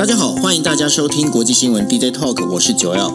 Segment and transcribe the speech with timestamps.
[0.00, 3.10] 大家好，欢迎大家收听国际新闻 DJ Talk，我是九耀。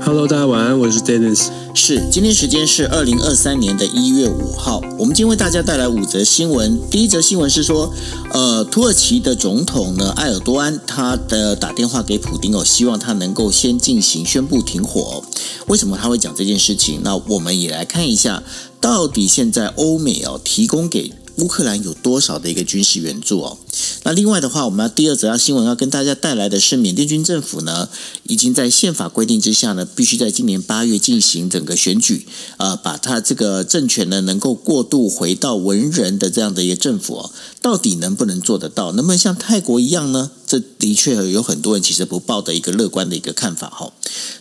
[0.00, 1.48] Hello，大家晚安，我是 Dennis。
[1.74, 6.80] 是，今天时间是二零二三年的一月五号，我们今天为大家带来五则新闻。
[6.90, 7.92] 第一则新闻是说，
[8.32, 15.22] 呃，土耳其的总统呢，埃尔多安，他的打电话给普丁哦，希望他能够先进行宣布停火。
[15.66, 17.02] 为什么他会讲这件事情？
[17.04, 18.42] 那我们也来看一下，
[18.80, 23.58] 到底现在欧美哦提供给乌克兰有多少的一个军事援助哦？
[24.02, 27.88] 那另外的话，我们要第二则要新闻要跟大家带来的是，缅甸军政府呢，
[28.24, 37.30] 已经在宪法规定之下呢，必须在今年八月进行整个选举，呃，把他这个政权呢能够过渡回到文人的这样的一个政府哦，
[37.60, 38.92] 到底能不能做得到？
[38.92, 40.30] 能不能像泰国一样呢？
[40.46, 43.92] 这的确有很多人其实不抱的一个乐观的一个看法哈。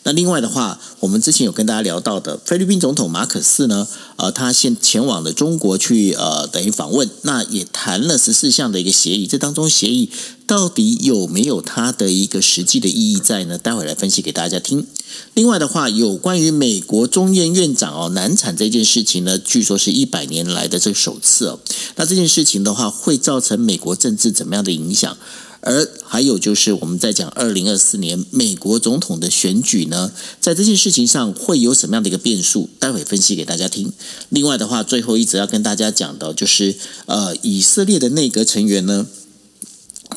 [0.03, 10.09] 那另外的话，我们之前有跟大家聊到的菲律宾总统马可斯呢，呃，他现前往了中国去呃等于访问，那也谈了十四项的一个协议，这当中协议
[10.45, 13.57] 到底有没有它的一个实际的意义在呢？
[13.57, 14.85] 待会来分析给大家听。
[15.34, 21.59] 另外的话，有关于美国中院院长哦难产这件事情呢，据说是一百年来的这个首次哦。
[21.95, 25.17] 那这件事情的话，会造成美国政治怎么样的影响？
[25.62, 32.70] 而还有就是我们在讲二零二四年美国总统的选举呢，在这件事情上会有什么样的一个变数？
[32.79, 33.91] 待会分析给大家听。
[34.29, 39.07] 另外的话，最后一直要跟大家讲的，就是呃，以色列的内阁成员呢。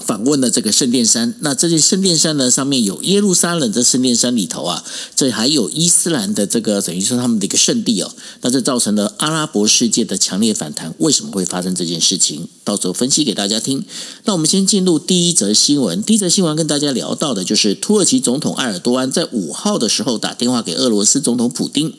[0.00, 4.82] 访问了这个圣殿山，那这些圣殿山呢，上面有耶路撒冷的圣殿山里头啊，
[5.14, 10.94] 这还有伊斯兰的这个等于说他们的一个圣地哦，那这造成了阿拉伯世界的强烈反弹。
[10.98, 12.48] 为什么会发生这件事情？
[12.64, 13.84] 到时候分析给大家听。
[14.24, 16.02] 那我们先进入第一则新闻。
[16.02, 21.92] 第一则新闻跟大家聊到的就是土耳其总统埃尔多安在五号的时候打电话给俄罗斯总统普丁，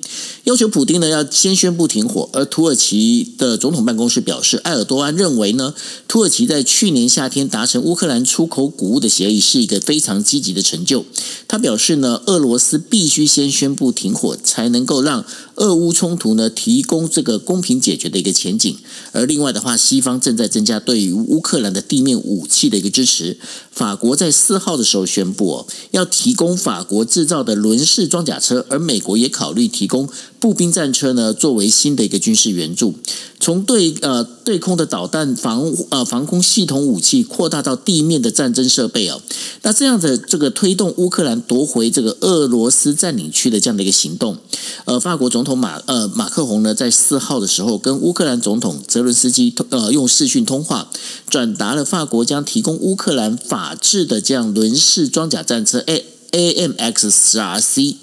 [0.45, 2.30] 要求普丁呢要先宣布停火。
[2.33, 5.73] 而土耳其的总统办公室表示，埃尔多安认为呢，
[6.07, 11.05] 土耳其在去年夏天达成乌克兰出口谷物的协议是一个非常积极的成就。
[11.47, 15.25] 他表示呢，俄罗斯必须先宣布停火，才能够让
[15.56, 18.75] 俄乌冲突呢提供这个公平解决的一个前景。
[19.12, 23.38] 而另外的话，西方正在增加对于乌克兰的地面武器的一个支持。
[23.72, 30.08] 法国在四号的时候宣布哦，要提供法国制造的轮式装甲车，而美国也考虑提供
[30.40, 32.96] 步兵战车呢，作为新的一个军事援助。
[33.40, 39.22] 从对呃对空的导弹防呃防空系统武器扩大到地面的战争设备哦，
[39.64, 44.38] 那这样的这个推动乌克兰夺回这个俄罗斯占领区的这样的一个行动，
[44.85, 50.89] 呃，法国总同马呃马克宏呢，在四号的时候跟乌克兰总统泽伦斯基通呃用视讯通话，
[51.29, 57.97] 转达了法国将提供乌克兰法制的这样轮式装甲战车 A A M X 十 R C，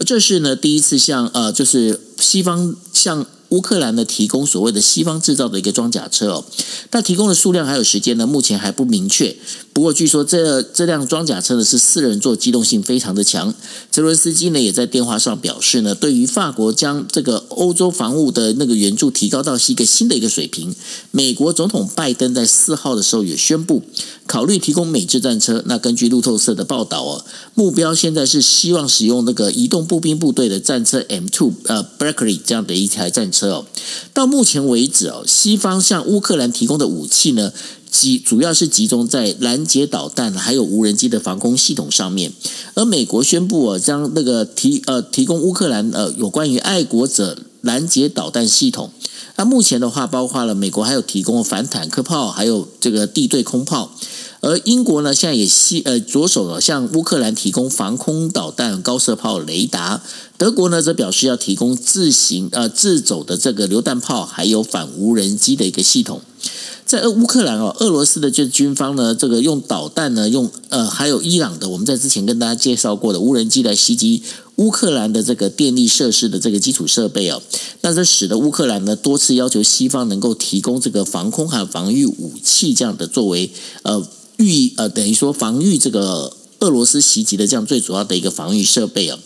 [0.00, 3.26] 这是呢第一次向呃就是西方向。
[3.50, 6.44] 乌克兰呢提供所谓的西方制造的一个装甲车哦，
[6.90, 9.36] 但提供的数量还有时间呢，目前还不明确。
[9.72, 13.54] 不过据说这这辆装甲车呢是四人座，机动性非常的强。
[13.90, 20.74] 泽伦斯基呢也在电话上表示呢，对于法国将这个欧洲防务的那个援助提高到是一个新的一个水平。
[21.10, 23.82] 美国总统拜登在四号的时候也宣布
[24.26, 25.62] 考虑提供美制战车。
[25.66, 33.26] 那根据路透社的报道哦，目标现在是希望使用那个移动步兵部队的战车 M two 呃 Bradley 这样的一台战。
[33.30, 33.66] 车哦，
[34.14, 37.52] 到目前为止哦，西方向乌克兰提供的武器呢，
[37.90, 42.32] 集主要是集中在拦截导弹还有无人机的防空系统上面。
[42.74, 48.90] 而美国宣布哦，将那个提呃提供乌克兰呃有关于爱国者拦截导弹系统。
[49.34, 53.92] 那目前的话，包括了美国还有提供反坦克炮，还有这个地对空炮。
[54.46, 60.00] 而英国呢，现在也西呃着手了向乌克兰提供防空导弹、高射炮、雷达。
[60.38, 66.20] 德国呢，则表示要提供自行呃自走的这个榴弹炮，还有反无人机的一个系统。
[66.84, 74.22] 在俄乌克兰哦，俄罗斯的这军方呢，这个用导弹呢，用呃还有伊朗的，我们在之前跟大家介绍过的无人机来袭击
[74.54, 77.42] 乌克兰的这个电力设施的这个基础设备哦。
[77.80, 83.50] 那这使得乌克兰呢多次要求西方能够提供这个防空和防御武器，这样的作为
[83.82, 84.06] 呃。
[84.36, 89.16] 预呃，等于说防御这个俄罗斯袭击的这样最主要的一个防御设备啊，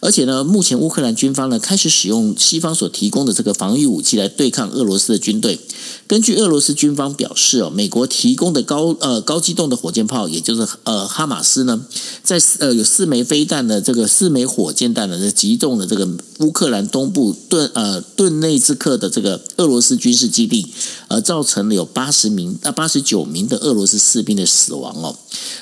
[0.00, 5.58] 而且呢，目前乌克兰军方呢开始使用西方所提供的这个防御武器来对抗俄罗斯的军队。
[6.06, 11.86] 根据俄罗斯军方表示哦，美国提供的高呃高机动的火箭炮，也就是呃哈马斯呢，
[12.22, 16.06] 在呃有四枚飞弹的这个四枚火箭弹呢，击中了这个
[16.40, 20.66] 乌克兰东部顿呃顿内兹克的这个俄罗斯军事基地，
[21.08, 25.16] 而造成了有八十名啊八十九名的俄罗斯士兵的死亡哦。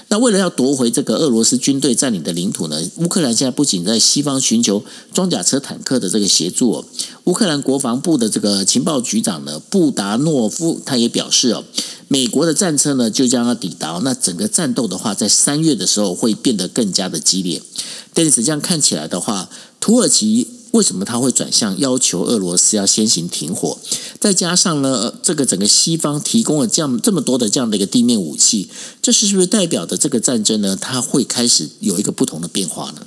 [0.08, 4.82] 那为了要夺回这个俄罗斯军队占领的领土呢，乌克兰现在不仅在西方寻求
[5.12, 6.84] 装甲车、坦克的这个协助，
[7.24, 11.62] 乌克兰国防部的这个情报局长呢布达诺夫他也表示哦，
[12.08, 17.60] 美国的战车呢就将要抵达，那整个战斗的话，在三月的时候会变得更加的激烈。
[18.14, 20.46] 但是这样看起来的话，土耳其。
[20.72, 23.78] 为什么他会转向要求俄罗斯要先行停火？
[24.20, 28.68] 再加上呢，这个整个西方提供了这样这么多的这样的一个地面武器，
[29.02, 30.76] 这是不是代表的这个战争呢？
[30.80, 33.02] 它会开始有一个不同的变化呢？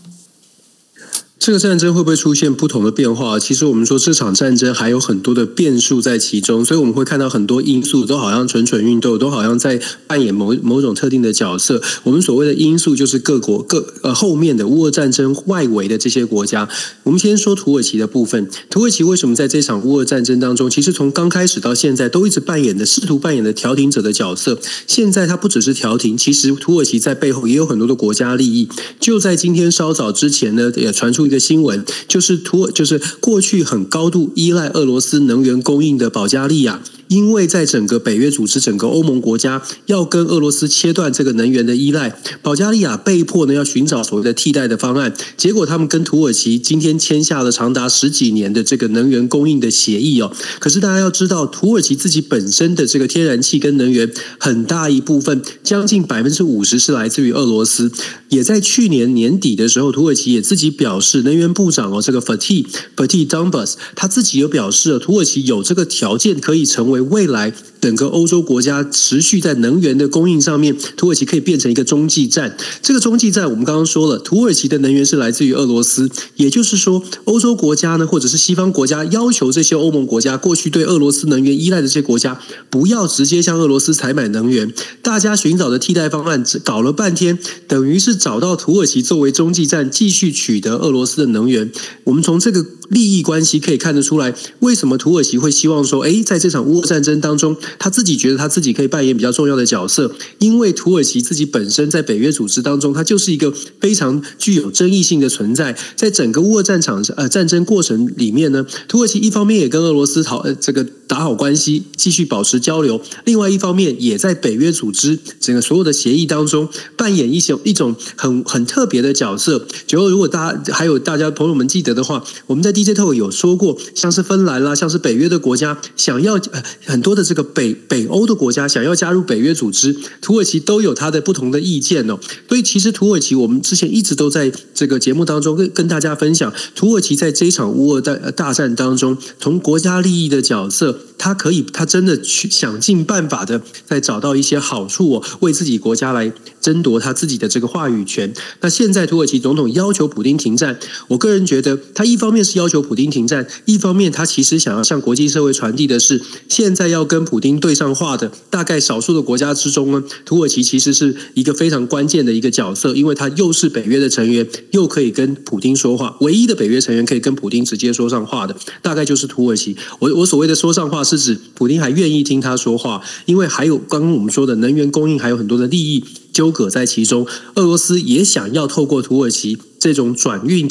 [1.45, 3.38] 这个战争会不会出现不同的变化？
[3.38, 11.81] 其实我们说这场战争还有很多的变数在其中，所以我们会看到很多因素都好像蠢蠢欲动，都好像在扮演某某种特定的角色。
[12.04, 16.69] 我们所谓的因素就是各国各呃后面的乌俄战争外围的这些国家。
[17.04, 24.57] 我们先说土耳其的部分，土耳其为什么在这场乌俄战争当中，其实从刚开始到现在都一直扮演的试图扮演的调停者的角色。
[24.88, 28.69] 现在它不只是调停，其实土耳其在背后也有很多的国家利益。
[28.98, 31.32] 就在今天稍早之前呢，也传出。
[31.33, 36.81] 的新闻就是土，就是过去很高度依赖俄罗斯能源供应的保加利亚。
[37.13, 45.13] 因为在整个北约组织、整个欧盟国家要跟俄罗斯切断这个能源的依赖，保加利亚被迫呢要寻找所谓的替代的方案。
[45.38, 50.31] 结果他们跟土耳其今天签下了长达十几年的这个能源供应的协议哦。
[50.57, 57.92] 可是大家要知道，土耳其自己本身的这个天然气跟能源很大一部分，将近百分之五十是来自于俄罗斯。
[58.30, 67.02] 也在去年年底的时候，土耳其也自己表示，能源部长哦这个 Fatih Fatih Dumbas 他自己有表示了，土耳其有这个条件可以成为。
[67.03, 67.53] 未来。
[67.83, 72.56] 整个欧洲国家持续在能源的供应上面，土耳其可以变成一个中继站。
[72.81, 82.39] 这个中继站，我们刚刚说了，土耳其的能源是来自于俄罗斯，也就是说，欧洲国家呢，或者是西方国家，要求这些欧盟国家过去对俄罗斯能源依赖的这些国家，
[82.69, 84.71] 不要直接向俄罗斯采买能源。
[85.01, 87.38] 大家寻找的替代方案，搞了半天，
[87.68, 91.69] 等于是找到土耳其作为中继站，继续取得俄罗斯的能源。
[92.06, 97.57] 我们从这个利益关系可以看得出来，为什么土耳其会希望说，哎，在这场乌俄战争当中。
[97.79, 105.75] 他自己觉得他自己可以扮演比较重要的角色，因为土耳其自己本身在北约组织当中，它就是一个非常具有争议性的存在。
[105.95, 119.67] 在整个乌俄战场呃战争过程里面呢，土耳其一方面也跟俄罗斯讨呃这个打好关系，继续保持交流；另外一方面也在北约组织整个所有的协议当中扮演一些一种很很特别的角色。
[119.85, 127.62] 就如果大家还有大家朋友们记得的话，我们在 DJ Talk 有说过，像是芬兰啦，像是北约的国家，想要呃很多的这个北。
[127.63, 132.19] 北北欧的国家想要加入北约组织，土耳其都有他的不同的意见哦。
[132.50, 148.33] 所以其实土耳其，我们之前一直都在这个节目当中跟跟大家分享，土耳其在这一场乌俄大大战当中，从国家利益的角色，他可以他真的去想尽办法的在找到一些好处哦，为自己国家来争夺他自己的这个话语权。
[148.59, 150.77] 那现在土耳其总统要求普京停战，
[151.07, 166.17] 我个人觉得他一方面是要求普京停战，一方面他其实想要向国际社会传递的是，现在要跟普丁对上话的大概少数的国家之中呢，土耳其其实是一个非常关键的一个角色，因为它又是北约的成员，又可以跟普京说话。
[166.21, 169.75] 唯一的北约成员可以跟普京直接说上话的，大概就是土耳其。
[170.00, 177.27] 我我所谓的说上话，是指普京还愿意听他说话，因为还有刚刚我们说的能源供应，还有很多的利益纠葛在其中。
[177.56, 180.69] 俄罗斯也想要透过土耳其这种转运。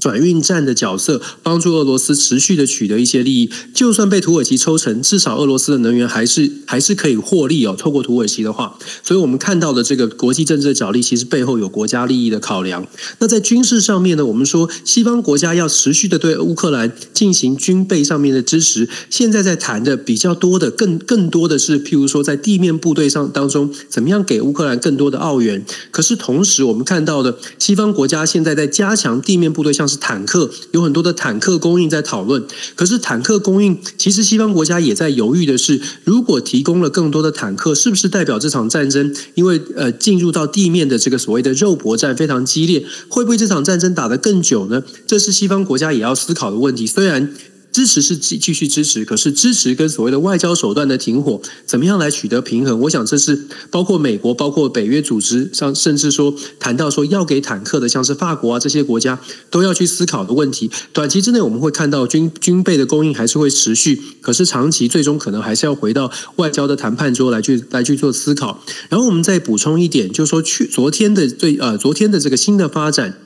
[0.00, 3.50] 转运站的角色，帮助俄罗斯持续的取得一些利益。
[3.74, 7.74] 就算被土耳其抽成，至少俄罗斯的能源还是还是可以获利哦。
[7.76, 12.86] 透过土耳其的话，所以我们看到的这个国际政治的角力，其实背后有国家利益的考量。
[13.18, 18.88] 那在军事上面呢，我们说西方国家要持续的对乌克兰进行军备上面的支持。
[19.10, 25.64] 现在在谈的比较多的，更更多的是，譬如说在地面部队上当中，怎么样给乌克兰更多的澳元。
[25.90, 32.44] 可是同时，我们看到的西方国家现在在加强地面部队，是坦克有很多的坦克供应在讨论，
[32.76, 44.84] 可是坦克供应其实西方国家也在犹豫的是，如果提供了更多的坦克，是不是代表这场战争因为呃进入到地面的这个所谓的肉搏战非常激烈，会不会这场战争打得更久呢？
[45.06, 46.86] 这是西方国家也要思考的问题。
[46.86, 47.32] 虽然。
[47.78, 52.80] 支持是继继续支持，可是支持跟所谓的外交手段的停火，怎么样来取得平衡？
[52.80, 60.68] 我想这是包括美国、包括北约组织像，甚至说谈到说要给坦克的，像是法国啊这些国家都要去思考的问题。
[60.92, 68.60] 短期之内我们会看到军军备的供应还是会持续，可是长期最终可能还是要回到外交的谈判桌来去来去做思考。
[68.88, 73.20] 然后我们再补充一点，就是说去昨天的最呃昨天的这个新的发展。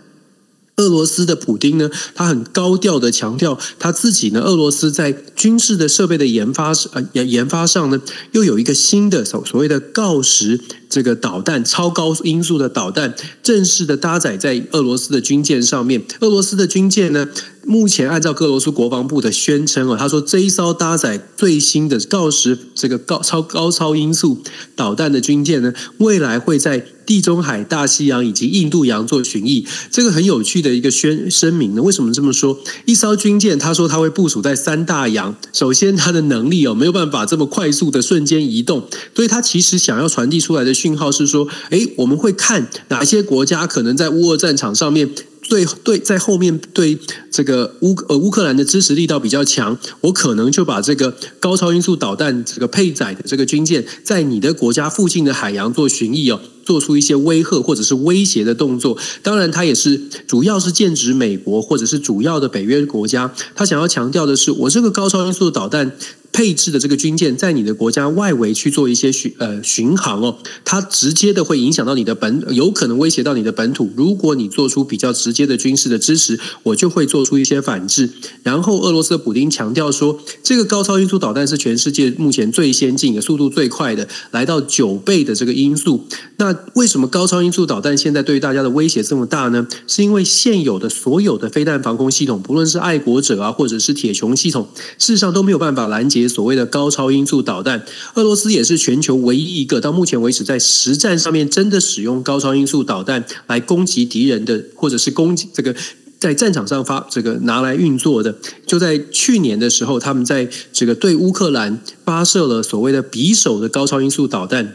[0.76, 8.00] 俄罗斯的普丁呢，他很高调的强调他自己呢，俄罗斯在军事的设备的研发呃研研发上呢，
[8.32, 10.58] 又有一个新的所所谓的锆石
[10.92, 16.02] 这个导弹超高音速的导弹，正式的搭载在俄罗斯的军舰上面。
[16.20, 17.26] 俄罗斯的军舰呢，
[17.64, 24.42] 目前按照俄罗斯国防部的宣称啊，他说这一艘搭载最新的锆石这个高超高超音速
[24.76, 26.84] 导弹的军舰呢，未来会在。
[27.04, 31.82] 地中海、大西洋以及印度洋做巡弋，这个很有趣的一个宣声明呢。
[31.82, 32.56] 为什么这么说？
[32.86, 35.34] 一艘军舰，他说他会部署在三大洋。
[35.52, 45.08] 首先，它的能力哦没有办法这么快速的瞬间移动，所以他其实想要传递出来的讯号是说：诶，我们会看哪些国家可能在乌俄战场上面。
[45.48, 46.96] 对对，在后面对
[47.30, 58.96] 这个乌呃乌克兰的支持力道比较强，我可能就把这个高超音速导弹这个配载的这个军舰，在你的国家附近的海洋做巡弋哦，做出一些威吓或者是威胁的动作。
[59.20, 63.34] 当然，它也是主要是剑指美国或者是主要的北约国家。
[63.54, 65.92] 他想要强调的是，我这个高超音速导弹。
[66.32, 73.90] 配置的这个军舰在你的国家外围去做一些巡呃巡航哦，它直接的会影响到你的本，有可能威胁到你的本土。
[73.96, 78.10] 如果你做出比较直接的军事的支持，我就会做出一些反制。
[78.42, 86.06] 然后俄罗斯的普丁强调说，这个高超音速导弹是全世界目前最先进的、速度最快的，来到九倍的这个音速。
[86.42, 89.64] 那为什么高超音速导弹现在对于大家的威胁这么大呢？
[89.86, 94.66] 是因为现有的所有的飞弹防空系统，不论是爱国者啊，或者是铁穹系统，
[94.98, 96.26] 事实上都没有办法拦截。
[96.26, 97.84] 所谓的高超音速导弹，
[98.14, 105.72] 俄罗斯也是全球唯一一个到目前为止在实战上面真的使用高超音速导弹来攻击敌人的，或者是攻击这个
[106.18, 108.34] 在战场上发这个拿来运作的。
[108.66, 114.74] 就在去年的时候，他们在这个对乌克兰发射了所谓的匕首的高超音速导弹。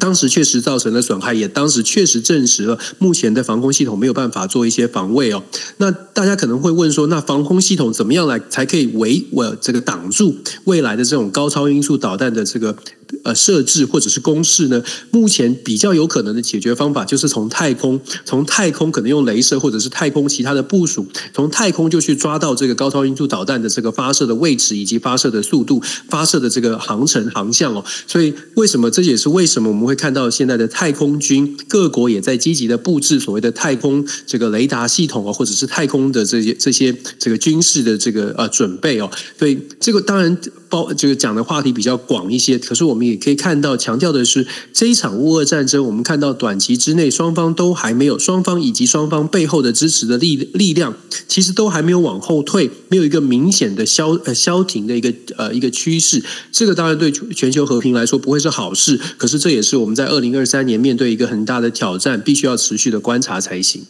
[0.00, 5.42] 当时确实造成了损害，也当时确实证实了目前的防空系统没有办法做一些防卫哦。
[5.78, 12.76] 那大家可能会问说，那防空系统怎么样来才可以维我这个挡住未来的这种高超音速导弹的这个？
[13.22, 14.82] 呃，设置或者是公式呢？
[15.10, 27.84] 目前比较有可能的解决方法，就是从太空，从太空可能用镭射或者是太空其他的部署，从太空就去抓到这个高超音速导弹的这个发射的位置以及发射的速度、发射的这个航程航向哦。
[28.06, 39.10] 所以，为什么这也是为什么我们会看到现在的太空军各国也在积极的布置所谓的太空这个雷达系统啊，或者是太空的这些这些这个军事的这个呃准备哦。
[39.38, 40.36] 所以，这个当然。
[40.74, 50.92] 包这个讲的话题比较广一些，可是我们也可以看到，强调的是这一场乌俄战争，我们看到短期之内双方都还没有，双方以及双方背后的支持的力力量，
[51.28, 56.20] 其实都还没有往后退，没有一个明显的消呃消停的一个呃一个趋势。
[56.50, 63.84] 这个当然对全球和平来说不会是好事，可是这也是我们在二零二三年面对一个很大的挑战，必须要持续的观察才行。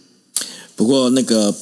[0.77, 1.55] 不过那个。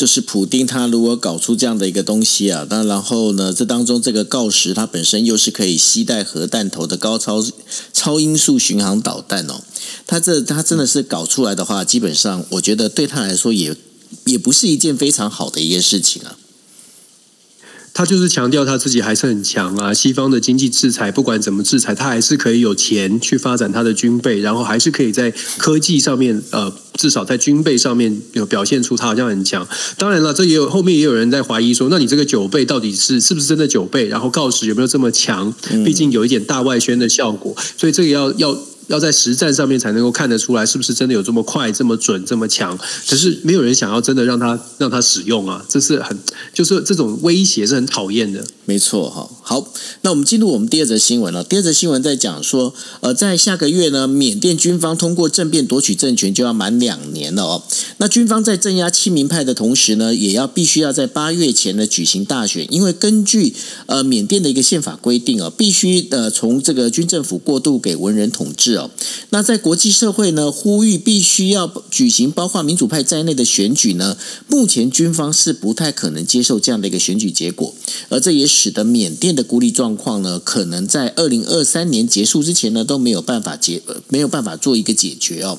[0.00, 7.44] 就是普丁他如果搞出这样的一个东西啊，那然后呢，这当中这个锆石它本身又是可以携带核弹头的高超
[7.92, 9.60] 超音速巡航导弹哦，
[10.06, 13.76] 他这他真的是搞出来的话，基本上我觉得对他来说也
[14.24, 16.38] 也不是一件非常好的一件事情啊。
[18.00, 29.68] 他就是强调他自己还是很强啊，西方的经济制裁不管怎么制裁，他还是可以有钱去发展他的军备，然后还是可以在科技上面，呃，至少在军备上面有表现出他好像很强。
[29.98, 34.06] 当然了，这也有后面也有人在怀疑说，那你这个九倍到底是是不是真的九倍？
[34.06, 35.52] 然后锆石有没有这么强？
[35.84, 38.58] 毕竟有一点大外宣的效果，所以这个要要。
[38.90, 42.76] 要在实战上面才能够看得出来，是不是真的有这么快、这么准、这么强？
[43.08, 46.18] 可是没有人想要真的让他让他使用啊，这是很
[46.52, 48.44] 就是这种威胁是很讨厌的。
[48.64, 49.66] 没错，哈，好，
[50.02, 51.42] 那我们进入我们第二则新闻了。
[51.42, 57.62] 第二则新闻在讲说，呃，在下个月呢，缅甸军方通过政变夺取政权就要满两年了哦。
[57.96, 63.52] 那军方在镇压亲民派的同时呢，也要必须要在八月前呢举行大选，因为根据
[63.86, 68.92] 呃缅甸的一个宪法规定哦，必须呃从这个军政府过渡给文人统治哦。
[69.30, 74.16] 那在国际社会呢，呼吁必须要举行包括民主派在内的选举呢，
[74.46, 77.74] 目前军方是不太可能接受这样的一个选举结果，
[78.10, 85.58] 而这也使得缅甸的孤立状况呢，可能在二零二三年结束之前呢，都没有办法解，没有办法做一个解决哦。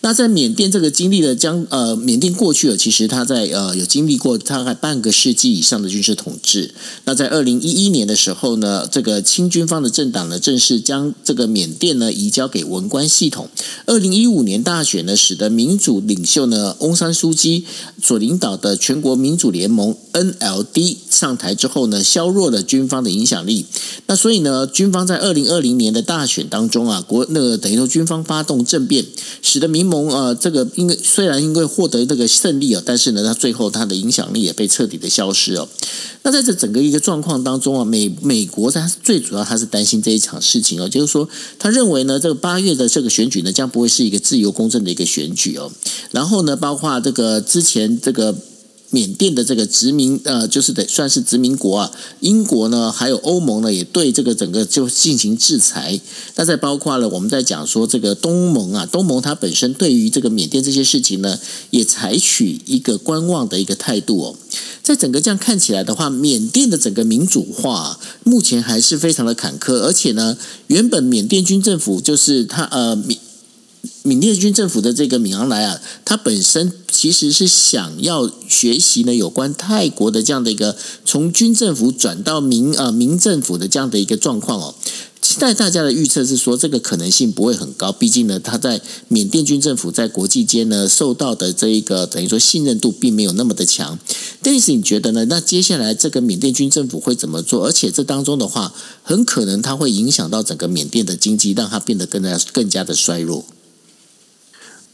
[0.00, 6.74] 那在缅甸这个经历了将呃，缅甸过去了，其实他在呃有经历过大概半个世纪以上的军事统治。
[7.04, 13.48] 那在二零一一年的时候呢，这个亲军方的政党呢，正式将这个缅甸呢移交给文官系统。
[13.86, 17.64] 二零一五年大选呢，使得民主领袖呢翁山书记
[18.02, 23.64] 所领导的全国民主联盟 NLD 上台之后呢，削弱了军方的影响力。
[24.06, 29.04] 那所以呢，军方在二零二零年的大选当中啊，国那个等于说军方发动政变，
[29.40, 35.68] 使得民盟啊这个因为虽然因为获得这个胜利啊，但是呢，他最后他的影响力也被彻底的消失哦。
[36.22, 41.28] 那在这整个一个状况当中啊，美美国他最主要他是担心这一场事情哦，就是说
[41.58, 45.70] 他认为呢，这个八月的这个选举呢，将不会是一个自由公正的一个选举哦。
[46.10, 48.34] 然后呢，包括这个之前这个。
[48.94, 51.90] 缅甸的这个殖民，呃，就是得算是殖民国啊。
[52.20, 56.00] 英国呢，还有欧盟呢，也对这个整个就进行制裁。
[56.36, 61.36] 那再包括了我们在讲说这个东盟啊，东盟它本身对于这个缅甸这些事情呢，
[61.70, 64.36] 也采取一个观望的一个态度哦。
[64.84, 73.18] 在整个这样看起来的话，缅甸的整个民主化目前还是非常的坎坷，而且呢，原本缅甸军政府就是他呃缅。
[74.02, 76.72] 缅甸军政府的这个敏昂莱啊，他本身
[77.04, 84.74] 其实是想要学习呢有关泰国的这样的一个从军政府转到民呃民政府的这样的一个状况哦。
[85.20, 93.98] 现在大家的预测是说，这个可能性不会很高，毕竟呢，他在缅甸军政府在国际间呢受到的这一个等于说信任度并没有那么的强。
[94.40, 95.26] 但是你觉得呢？
[95.26, 97.66] 那接下来这个缅甸军政府会怎么做？
[97.66, 103.44] 而且这当中的话，很可能它会影响到整个缅甸的经济，让它变得更加更加的衰弱。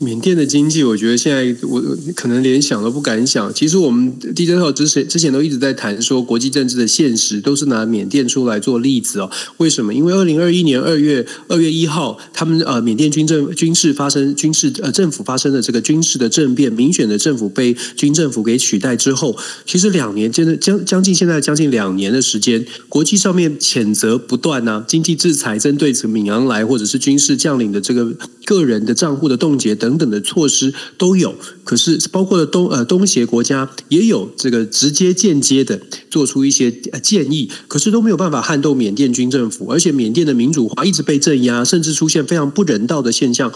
[0.02, 1.78] 缅甸的经济，我觉得现在我
[2.16, 3.52] 可能连想都不敢想。
[3.52, 9.30] 其实我们 DJ 号之前之前都一直在谈说国际政治的现实，都是拿缅甸出来做例子哦。
[9.59, 9.92] 为什么？
[9.92, 28.11] 因为二零二一年二月二月一号，他们呃缅甸军政军事发生军事呃政府发生的这个军事的政变，民选的政府被军政府给取代之后，其实两年真的将将近现在将近两年的时间，国际上面谴责不断呐，经济制裁针对这闽昂来或者是军事将领的这个
[28.47, 29.90] 个人的账户的冻结等。
[29.91, 36.71] 等等的措施都有，可是包括东呃东协国家也有这个直接间接的做出一些
[37.03, 43.53] 建议，可是都没有办法撼动缅甸军政府，而且缅甸的民主化一直被镇压，甚至出现非常不人道的现象。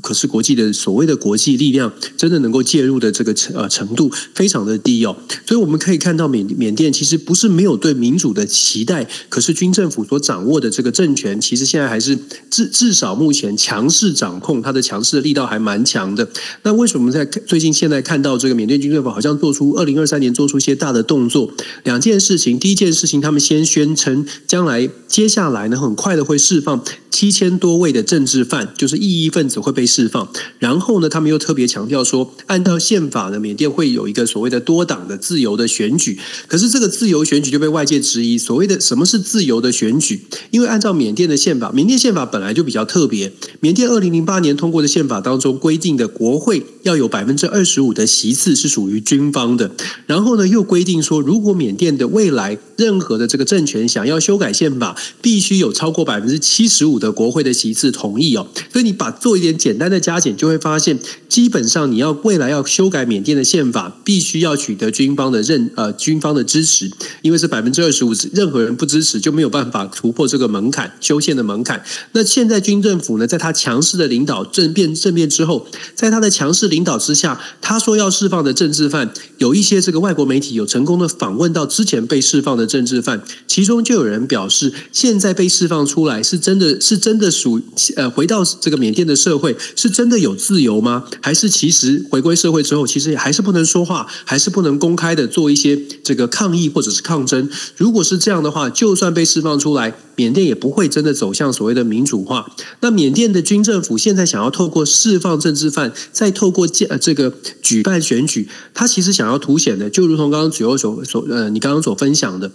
[0.00, 5.16] 可是国际的所谓的国际力量，真的能够介入的这个程呃程度非常的低哦，
[5.46, 12.16] 所以我们可以看到缅缅甸其实不是没有对民主的期待，可是军政府所掌握的这个政权，其实现在还是
[12.50, 16.28] 至至少目前强势掌控，它的强势的力道还蛮强的。
[16.62, 21.52] 那为什么在最近现在看到这个缅甸军政府好像做出二零二三年做出一些大的动作？
[21.84, 29.72] 两件事情，第一件事情，他们先宣称将来接下来呢，很快的会释放七千多位的政治犯，就是异议分子会。
[29.78, 36.18] 被释放，然后呢，他们又特别强调说，按照宪法呢，缅甸会有一个所谓的多党的自由的选举。
[36.48, 40.24] 可是这个自由选举就被外界质疑，所谓的什么是自由的选举？
[40.50, 43.32] 因为按照缅甸的宪法，缅甸宪法本来就比较特别。
[43.60, 49.70] 缅甸二零零八年通过的宪法当中规定的，国会要有百分之二十五的席次是属于军方的。
[50.06, 58.46] 然后呢，又规定说，如果缅甸的未来任何的这个政权想要修改宪法，必须有超过百分之七十五的国会的席次同意哦。
[58.70, 59.78] 所以你把做一点简。
[59.78, 66.90] 单的加减就会发现，基本上你要未来要修改缅甸的宪法，必须要取得军方的认呃军方的支持，
[67.22, 71.80] 因为是百分之二十五，任何人不支持就没有办法突破这个门槛修宪的门槛。
[72.10, 87.60] 那现在军政府呢，在他强势的领导政变政变之后，在他的强势领导之下，他说要释放的政治犯，有一些这个外国媒体有成功的访问到之前被释放的政治犯，其中就有人表示，现在被释放出来是真的是真的属
[87.96, 89.54] 呃回到这个缅甸的社会。
[89.76, 91.04] 是真的有自由吗？
[91.20, 97.48] 还是其实回归社会之后，其实还是不能说话，还是不能公开的做一些这个抗议或者是抗争？
[97.76, 102.50] 如果是这样的话，就算被释放出来，缅甸也不会真的走向所谓的民主化。
[102.80, 112.50] 那缅甸的军政府现在想要透过释放政治犯，再透过建这个举办选举，他其实想要凸显的，就如同刚刚左右所所呃，你刚刚所分享的，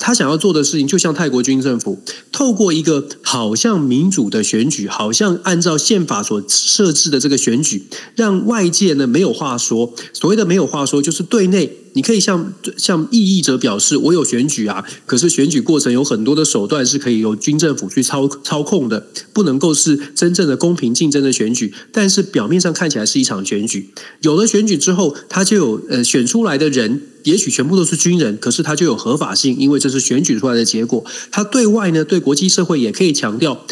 [0.00, 2.00] 他想要做的事情，就像泰国军政府
[2.32, 6.36] 透过一个好像民主的选举，好像按照宪法所。
[6.48, 9.94] 设置的这个选举，让外界呢没有话说。
[10.12, 14.84] 所谓的没有话说，就是对内你可以向向异议者表示，我有选举啊。
[15.06, 21.72] 可是选举过程有很多的手段是可以由军政府去操操控的，不能够是真正的公平竞争的选举。
[21.90, 23.88] 但是表面上看起来是一场选举。
[24.20, 31.02] 有了选举之后，他就有呃选出来的人，也许全部都是军人，可是他就有合法性，因为这是选举出来的结果。
[31.30, 33.64] 他对外呢，对国际社会也可以强调。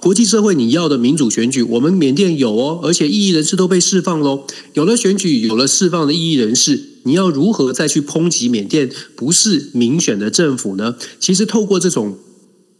[0.00, 4.46] 国际社会，你要的民主选举，我们缅甸有哦，而且异议人士都被释放喽。
[4.72, 10.96] 有了选举，有了释放的异议人士，你要如何再去抨击缅甸不是民选的政府呢？
[11.18, 12.18] 其实透过这种，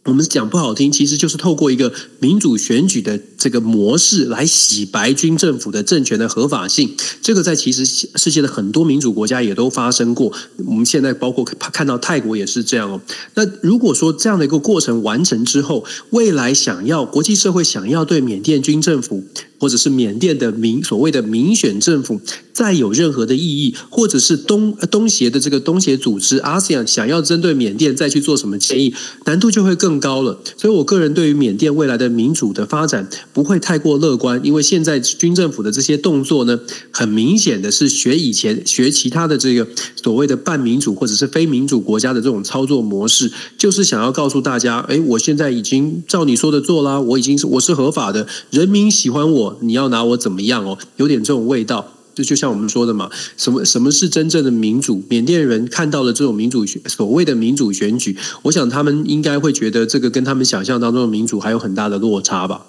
[0.04, 3.48] 我们讲不好听，其实就是透过一个民主选举的这。
[3.48, 10.32] 个模式来洗白军政府的政权的合法性，这个在其实世界的很多民主国家也都发生过。
[10.66, 13.00] 我们现在包括看到泰国也是这样哦。
[13.34, 19.24] 那如果说这样的一个过程完成之后，未来想要国际社会想要对缅甸军政府。
[19.58, 22.20] 或者是缅甸的民所谓的民选政府
[22.56, 28.94] 再有任何的意义，或者是东东协的这个东协组织 ASEAN 想要针对缅甸再去做什么建议，
[29.26, 30.40] 难度就会更高了。
[30.56, 36.58] 所以我个人对于缅甸未来的民主的发展不会太过乐观，因为现在军政府的这些动作呢，
[36.90, 39.68] 很明显的是学以前学其他的这个
[40.02, 49.58] 所谓的半民主或者是非民主国家的这种操作模式，就是想要告诉大家，哎，我现在已经照你说的做啦，我已经是我是合法的，人民喜欢我。
[49.60, 50.78] 你要拿我怎么样哦？
[50.96, 55.02] 有点这种味道，就就像我们说的嘛，什么什么是真正的民主？
[55.10, 62.64] 缅甸人看到了这种民主所谓的民主选举，我想他们应该会觉得这个跟他们想象当中的民主还有很大的落差吧。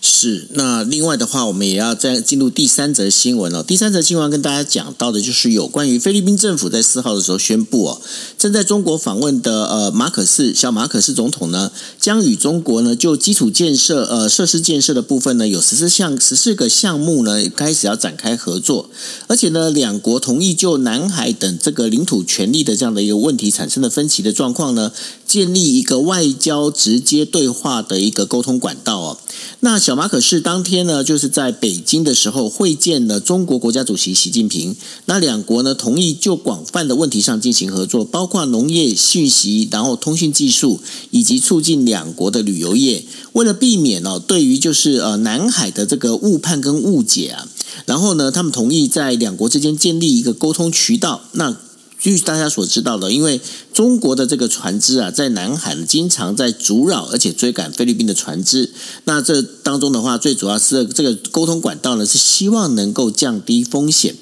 [0.00, 3.64] 是，那另外的话，我们也要再进入第三则新闻了。
[3.64, 8.00] 第三则新闻跟大家讲到的，就是有关于菲律宾政府在四号的时候宣布哦，
[8.38, 18.88] 正在中国访问的呃马可斯小马可斯总统呢，将与中国呢就基础建设呃设施建设的部分呢，有十四项十四个项目呢开始要展开合作，
[19.26, 24.92] 而且呢两国同意就南海等这个领土权利的这样的一个问题产生的分歧的状况呢，
[25.28, 29.18] 建立一个外交直接对话的一个沟通管道哦。
[29.60, 34.74] 那小马可是当天呢，就是在北京的时候会见了中国国家主席习近平。
[35.04, 43.04] 那两国呢同意就广泛的问题上进行合作，包括农业、信息，然后通讯技术，以及促进两国的旅游业。
[43.34, 47.46] 为了避免哦，对于就是呃南海的这个误判跟误解啊，
[47.84, 51.22] 然后呢，他们同意在两国之间建立一个沟通渠道。
[51.32, 51.56] 那
[52.00, 53.40] 据大家所知道的，因为
[53.74, 58.70] 中国的这个船只啊，在南海经常在阻扰而且追赶菲律宾的船只。
[59.04, 64.14] 那这当中的话，最主要是这个沟通管道呢，是希望能够降低风险。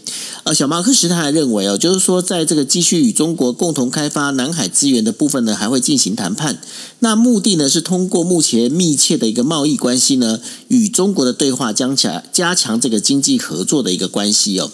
[0.45, 6.61] 呃，小马克什他还认为哦，就是说，在这个继续与中国共同开发南海资源的部分呢，还会进行谈判。
[7.01, 14.71] 那目的呢，是通过目前密切的一个贸易关系呢，与中国的对话，加强加强这个经济合作的一个关系哦。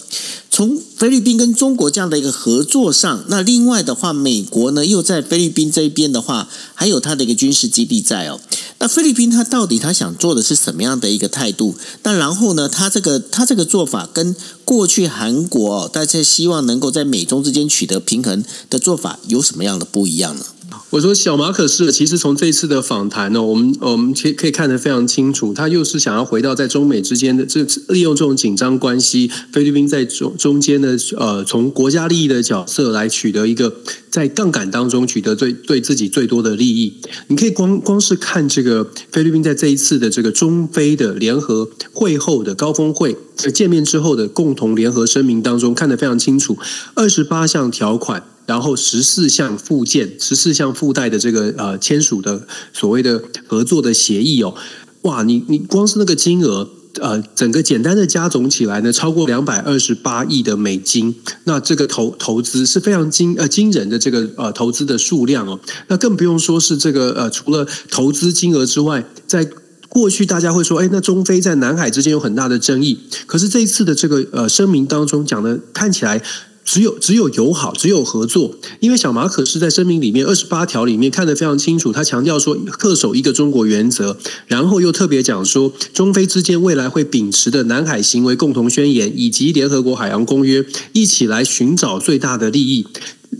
[0.54, 8.38] 从菲律宾跟中国这样的一个合作上，那另外的话，美国呢又在菲律宾这边的话，还有它的一个军事基地在哦。
[8.78, 11.74] 那菲律宾它到底它想做的是什么样的一个态度？
[12.02, 14.36] 那然后呢，它这个它这个做法跟
[14.66, 20.44] 过去韩国哦大家希望能够在美中之间取得平衡的做法有什么样的不一样呢？
[20.92, 33.74] 我说小马可是，其实从这次的访谈呢，我们我们可可以看得非常清楚，他又是想要回到在中美之间的这利用这种紧张关系，菲律宾在中中间的呃，从国家利益的角色来取得一个
[34.10, 36.92] 在杠杆当中取得最对自己最多的利益。
[37.28, 43.16] 你可以光光是看这个菲律宾在这一次的这个中非的联合会后的高峰会
[43.54, 46.58] 见面之后的共同联合声明当中，看得非常清楚，
[46.92, 48.22] 二十八项条款。
[48.46, 54.54] 然后十四项附件、十四项附带的这个呃签署的所谓的合作的协议哦，
[55.02, 56.68] 哇，你你光是那个金额
[57.00, 69.48] 呃，整个简单的加总起来呢，超过两百二十八亿的美金，那这个投投资是非常惊呃惊人的这个呃投资的数量哦，那更不用说是这个呃除了投资金额之外，在
[69.88, 76.20] 过去大家会说，哎，那中非在南海之间有很大的争议，可是这一次的这个呃声明当中讲的看起来。
[76.64, 78.54] 只有只有友好，只有合作。
[78.80, 92.86] 因为小马可是在声明里面二十八条里面看得非常清楚，他强调说恪守一个中国原则，然后又特别讲说中非之间未来会秉持的南海行为共同宣言以及联合国海洋公约，一起来寻找最大的利益。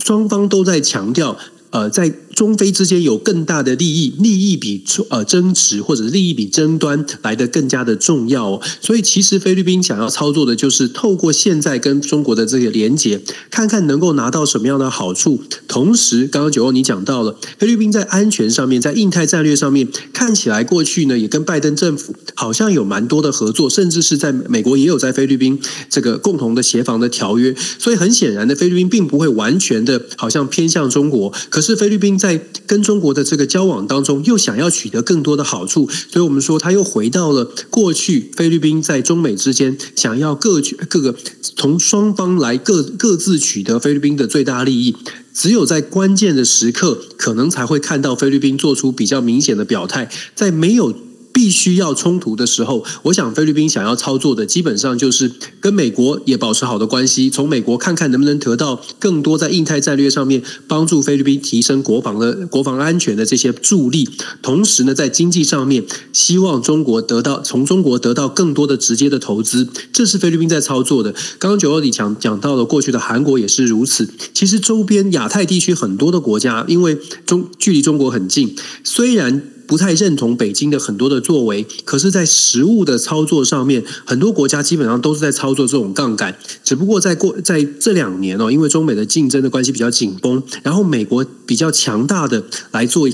[0.03, 1.37] 双方都在强调。
[1.73, 8.61] 呃，在中非之间有更大的利益，利益比呃争执或者利益比争端来的更加的重要。
[8.79, 13.19] 所以，其实菲律宾想要操作的就是透过现在跟中国的这个连结，
[13.49, 15.41] 看看能够拿到什么样的好处。
[15.67, 27.55] 同时，刚刚九欧你讲到了菲律宾在安全上面，在印太战略上面，看起来过去呢也跟拜登政府好像有蛮多的合作，甚至是在美国也有在菲律宾这个共同的协防的条约。
[27.79, 31.63] 所以，很显然的，菲律宾并不会完全的好像偏向中国，可。
[31.63, 41.13] 是菲律宾在跟中国的这个交往当中，又想要取得更多的好处，所以我们说他又回到了过去菲律宾在中美之间想要各各个
[41.57, 44.95] 从双方来各各自取得菲律宾的最大利益，
[45.33, 50.95] 只有在关键的时刻，可能才会看到菲律宾做出比较明显的表态，在没有。
[51.33, 64.07] 必须要冲突的时候，我想菲律宾想要操作的基本上就是跟美国也保持好的关系，从美国看看能不能得到更多在印太战略上面帮助菲律宾提升国防的国防安全的这些助力，
[64.43, 71.11] 同时呢，在经济上面希望中国得到从中国得到更多的直接的投资，这是菲律宾在操作的。
[71.39, 79.41] 刚刚九二里讲讲到了过去的韩国也是如此，其实周边亚太地区很多的国家，因为中距离中国很近，虽然。
[79.65, 86.37] 不太认同北京的很多的作为，可是，在实物的操作上面，很多国家基本上都是在操作这种杠杆。
[86.63, 93.09] 只不过在过在这两年哦，因为中美的竞争的关系比较紧绷，然后美国比较强大的来做。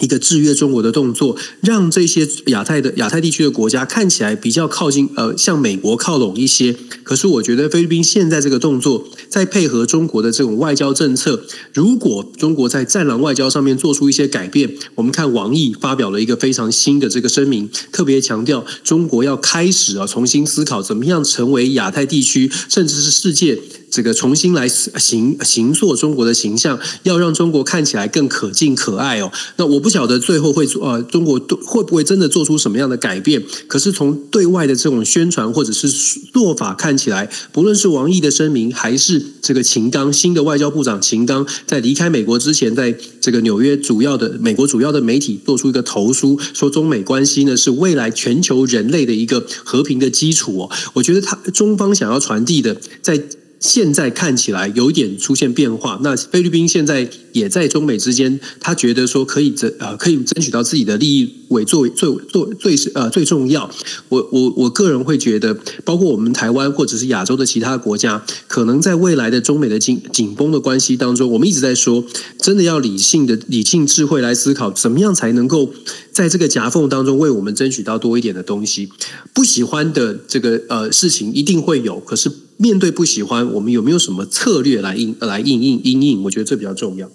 [0.00, 6.74] 一个制约中国的动作，让这些亚太的亚太地区的国家看起来比较靠近，呃，向美国靠拢一些。
[7.02, 11.42] 可是，我觉得菲律宾现在这个动作，在配合中国的这种外交政策，
[11.74, 23.60] 如果中国在战狼外交上面做出一些改变，我们看王毅发表了一个非常新的这个声明，特别强调中国要开始啊重新思考怎么样成为亚太地区甚至是世界。
[23.90, 29.32] 这个重新来形形塑中国的形象，要让中国看起来更可敬可爱哦。
[29.56, 33.42] 那我不晓得最后会呃，中国会不会真的做出什么样的改变？
[33.66, 35.90] 可是从对外的这种宣传或者是
[36.32, 50.70] 做法看起来，不论是王毅的声明，还是这个秦刚新的外交部长秦刚在离开美国之前，在这个纽约主要的美国主要的媒体做出一个投书，说中美关系呢是未来全球人类的一个和平的基础哦。
[50.94, 53.20] 我觉得他中方想要传递的在。
[53.60, 63.70] 现在看起来有一点出现变化，那菲律宾现在也在中美之间，他觉得说可以争呃可以争取到自己的利益为作为最最最呃最重要。
[64.08, 72.02] 我我我个人会觉得，包括我们台湾或者是亚洲的其他国家，可能在未来的中美的紧紧绷的关系当中，我们一直在说，
[72.38, 75.70] 真的要理性的理性智慧来思考，怎么样才能够
[76.10, 78.88] 在这个夹缝当中为我们争取到多一点的东西。
[79.34, 82.30] 不喜欢的这个呃事情一定会有，可是。
[82.60, 86.22] 面对不喜欢，我们有没有什么策略来应来应应应应？
[86.24, 87.10] 我觉得这比较重要。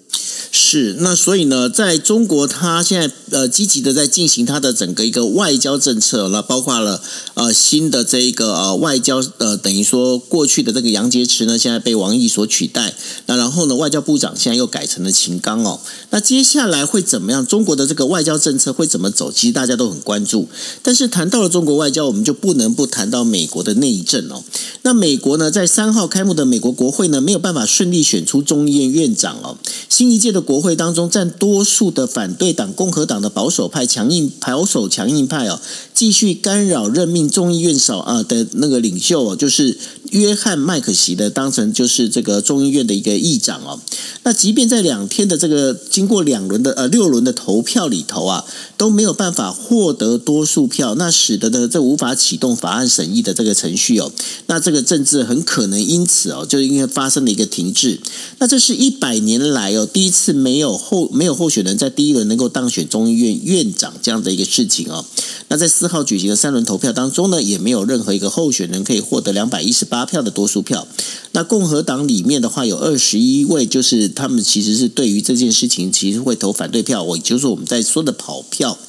[0.58, 7.02] 是，那所以呢，在中国，他现在呃积极的在进行他的整个一个外交政策，那包括了
[7.34, 17.46] 呃新的这一个呃外交呃等于说过去的这个杨洁篪呢，现在被王毅所取代，那然后呢，外交部长现在又改成了秦刚哦，那接下来会怎么样？
[17.46, 19.30] 中国的这个外交政策会怎么走？
[19.30, 20.48] 其实大家都很关注。
[20.82, 24.42] 但是谈到了中国外交，我们就不能不谈到美国的内政哦。
[24.84, 29.58] 那美国呢，在三号开幕的美国国会呢，没有办法顺利选出众议院院长哦，
[29.90, 30.45] 新一届的。
[30.46, 35.60] 国会当中占多数的反对党共和党的保守派强硬保守强硬派哦，
[35.96, 39.76] 继续干扰任命众议院少啊的那个领袖，就是
[40.12, 43.80] 约翰麦克席的当成就是这个众议院的一个议长哦。
[44.22, 48.46] 那即便在两天的这个经过两轮的呃六轮的投票里头啊，
[48.78, 54.12] 都没有办法获得多数票，那使得呢这无法启动法案审议的这个程序哦。
[54.46, 58.00] 那这个政治很可能因此哦，就因为发生了一个停滞。
[58.40, 60.36] 那这是一百年来哦第一次。
[60.36, 65.06] 没有候没有候选人在第一轮能够当选众议院院长这样的一个事情哦。
[65.48, 70.88] 那在四四号举行的三轮投票当中呢，也没有任何一个候选人可以获得两百一十八票的多数票。
[71.34, 78.80] 那共和党里面的话，有二十一位，就是他们其实是对于这件事情其实会投反对票，我就是我们在说的跑票。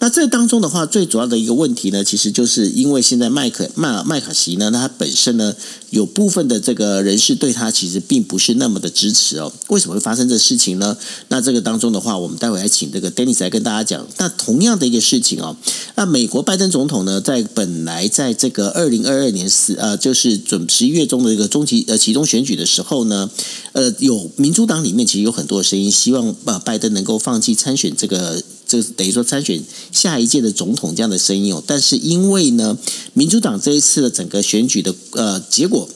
[0.00, 5.54] 那这当中的话，最主要的一个问题呢，其实就是因为现在麦克麦麦卡锡呢，他本身呢
[5.90, 9.50] 有部分的这个人士对他其实并不是那么的支持哦。
[9.68, 10.94] 为什么会发生这事情呢？
[11.28, 14.06] 那这个当中的话，我们待会来请这个 Dennis 来跟大家讲。
[14.18, 15.56] 那同样的一个事情哦，
[15.94, 23.30] 那美国拜登总统呢，在本来在这个二零二二年十呃，就是准十一月中的一个中期呃其中选举的时候呢，
[23.72, 28.42] 呃，有民主党里面其实有很多的声音，希望呃拜登能够放弃参选这个。
[28.82, 32.76] 就等于说参选下一届的总统这样的声音哦，但是因为呢，
[33.12, 35.88] 民主党这一次的整个选举的呃结果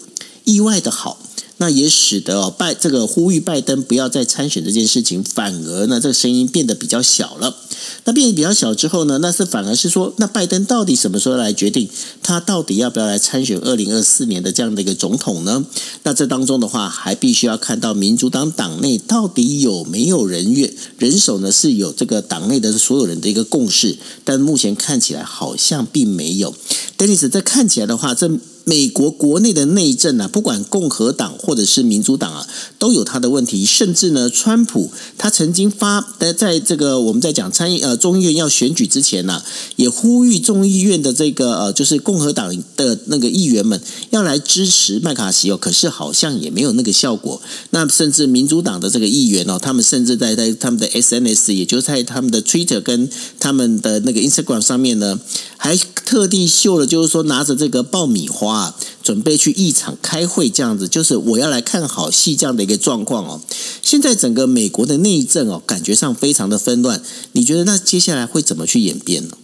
[0.45, 1.19] 意外的好。
[1.59, 7.57] 那也使得哦拜这个呼吁拜登不要再参选这件事情，反而呢这个声音变得比较小了。
[8.05, 11.89] 那变得比较小之后呢，那是反而是说，那拜登到底什么时候来决定
[12.23, 15.65] 他到底要不要来参选二零二四年的这样的一个总统呢？
[16.05, 21.51] 那这当中的话，还必须要看到民主党党内到底有没有人愿人手呢？
[21.51, 26.55] 是有这个党内的所有人的一个共识，但目前看起来好像并没有。
[26.97, 28.31] Dennis，在看起来的话，这。
[28.69, 32.47] 美国国内的内政啊，不管共和党或者是民主党啊，
[32.79, 33.65] 都有他的问题。
[33.65, 39.43] 甚至呢，川普他曾经发在，在这个我们在讲参议呃众议院要选举之前呢，
[39.77, 45.57] 也呼吁众议院的这个呃，就是共和党的那个议员们要来支持麦卡锡哦。
[45.57, 47.41] 可是好像也没有那个效果。
[47.71, 53.09] 那甚至民主党的这个议员哦，他们甚至在在他们的 SNS，也就是在他们的 Twitter 跟
[53.41, 55.19] 他们的那个 Instagram 上面呢，
[55.59, 63.43] 还特地秀了，就是说拿着这个爆米花，准备去一场开会，这样子，就是我要来看好戏这样的一个状况哦。
[63.83, 69.37] 现在整个美国的内政哦，感觉上非常的纷乱，你觉得那接下来会怎么去演变呢？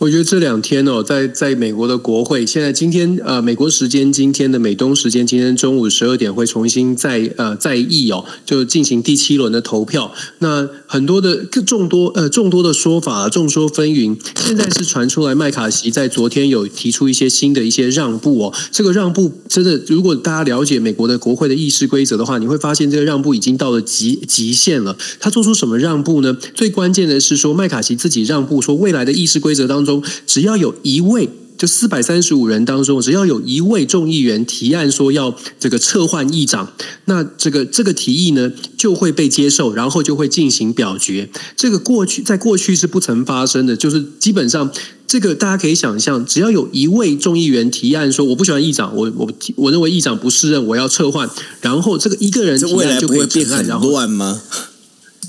[0.00, 10.10] 我觉得这两天哦，在在美国的国会，现在今天呃，美国时间今天的美东时间今天中午十二点会重新再呃再议哦，就进行第七轮的投票。
[10.38, 18.54] 那很多的众多呃众多的说法众说纷纭，现在是传出来麦卡锡在昨天有提出一些新的一些让步哦。
[18.72, 24.96] 这个让步真的，如果大家了解美国的国会的议事规则的话，你会发现这个让步已经到了极极限了。
[25.18, 26.34] 他做出什么让步呢？
[26.54, 29.89] 最关键的是说麦卡锡自己让步，说未来的议事规则当中。
[30.26, 36.72] 只要有一位，就四百三十五人当中，只要有一位众议员提案说要这个撤换议长，
[37.04, 41.28] 那这个这个提议呢就会被接受，然后就会进行表决。
[41.56, 44.70] 这个过去在过去是不曾发生的，就是基本上
[45.06, 51.28] 这个大家可以想象，只要有一位众议员提案说我不喜欢议长，我我我认为议长不适任，我要撤换，
[51.60, 54.40] 然后这个一个人提案就会变很乱吗？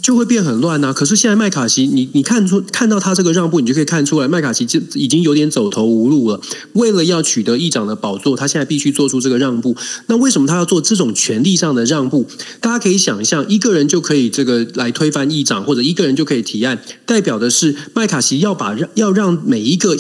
[0.02, 0.92] 就会变很乱呐。
[0.92, 6.42] 可是现在麦卡锡，你你看出看到他这个让步，你就可以看出来，麦卡锡就已经有点走投无路了。
[6.74, 9.76] 为了要取得议长的宝座，他现在必须做出这个让步。
[10.08, 12.26] 那为什么他要做这种权力上的让步？
[12.60, 19.96] 大家可以想象，一个人就可以这个来推翻议长，或者一个人就可以提案，代表的是麦卡锡要把让要让每一个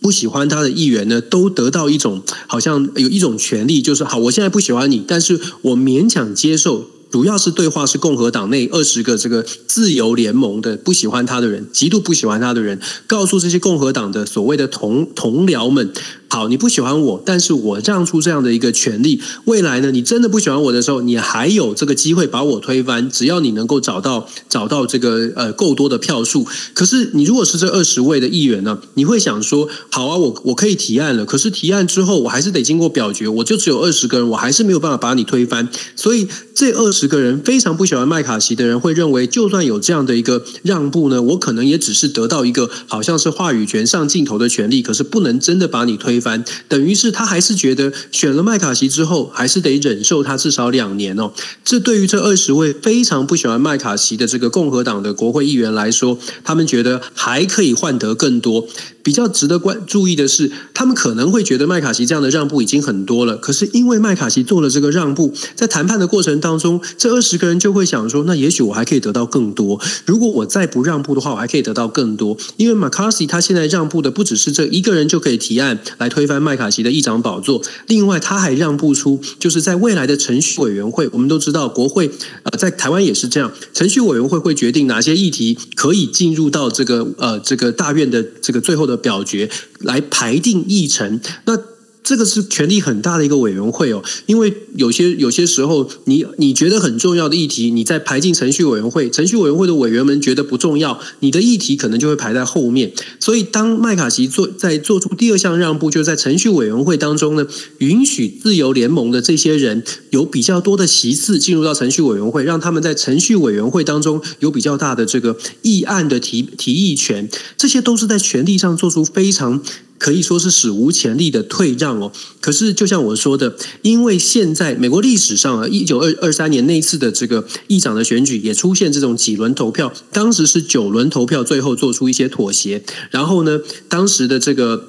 [0.00, 6.86] 不喜欢他的议员呢，都得到一种好像有一种权利，就是好，我现在不喜欢你，但是我勉强接受。
[7.10, 15.92] 主要是对话是共和党内二十个这个自由联盟的不喜欢他的人，极度不喜欢他的人，告诉这些共和党的所谓的同同僚们。
[16.32, 26.46] 好，你不喜欢我，但是我让出这样的一个权利，未来呢，你真的不喜欢我的时候，你还有这个机会把我推翻，只要你能够找到找到这个呃够多的票数。
[26.72, 35.68] 可是你如果是这二十位的议员呢，你会想说，好啊，我我可以提案了，可是提案之后我还是得经过表决，我就只有二十个人，我还是没有办法把你推翻。
[35.96, 46.19] 所以这二十个人非常不喜欢麦卡锡的人会认为，就算有这样的一个让步呢，我可能也只是得到一个好像是话语权上镜头的权利，可是不能真的把你推。
[46.20, 51.32] 翻等于是他还是觉得选了麦卡锡之后，还是得忍受他至少两年哦。
[51.64, 58.66] 这对于这二十位非常不喜欢麦卡锡的这个共和党的国会议员来说，他们觉得还可以换得更多。
[59.02, 63.34] 比较值得关注意的是，他们可能会觉得麦卡锡这样的让步已经很多了。
[63.38, 69.80] 可是因为麦卡锡做了这个让步，在谈判的过程当中，这二十个人就会想说：那也许我还可以得到更多。
[70.04, 72.36] 如果我再不让步的话，我还可以得到更多。
[72.58, 76.09] 因为麦卡锡他现在让步的不只是这一个人就可以提案来。
[76.10, 82.10] 推翻麦卡锡的议长宝座，另外他还让步出，就是在未来的程序委员会，我们都知道国会
[82.42, 91.20] 呃，在台湾也是这样，程序委员会会决定哪些议题可以进入到这个呃这个大院的这个最后的表决来排定议程。
[91.46, 91.56] 那
[92.02, 102.92] 这个是权力很大的一个委员会哦，因为有些有些时候，你你觉得很重要的议题，你在排进程序委员会，程序委员会的委员们觉得不重要，你的议题可能就会排在后面。
[103.20, 107.46] 所以，当麦卡锡做在做出第二项让步，就是在程序委员会当中呢，
[107.78, 119.62] 允许自由联盟的这些人有比较多的席次进入到程序委员会，让他们在程序委员会当中有比较大的这个议案的提提议权，这些都是在权力上做出非常。
[120.00, 122.10] 可以说是史无前例的退让哦。
[122.40, 132.82] 可是，就像我说的，因为现在美国历史上啊，一九二二三年那次的这个议长的选举也出现这种几轮投票，当时是九轮投票，最后做出一些妥协。
[133.10, 133.60] 然后呢，
[133.90, 134.86] 当时的这个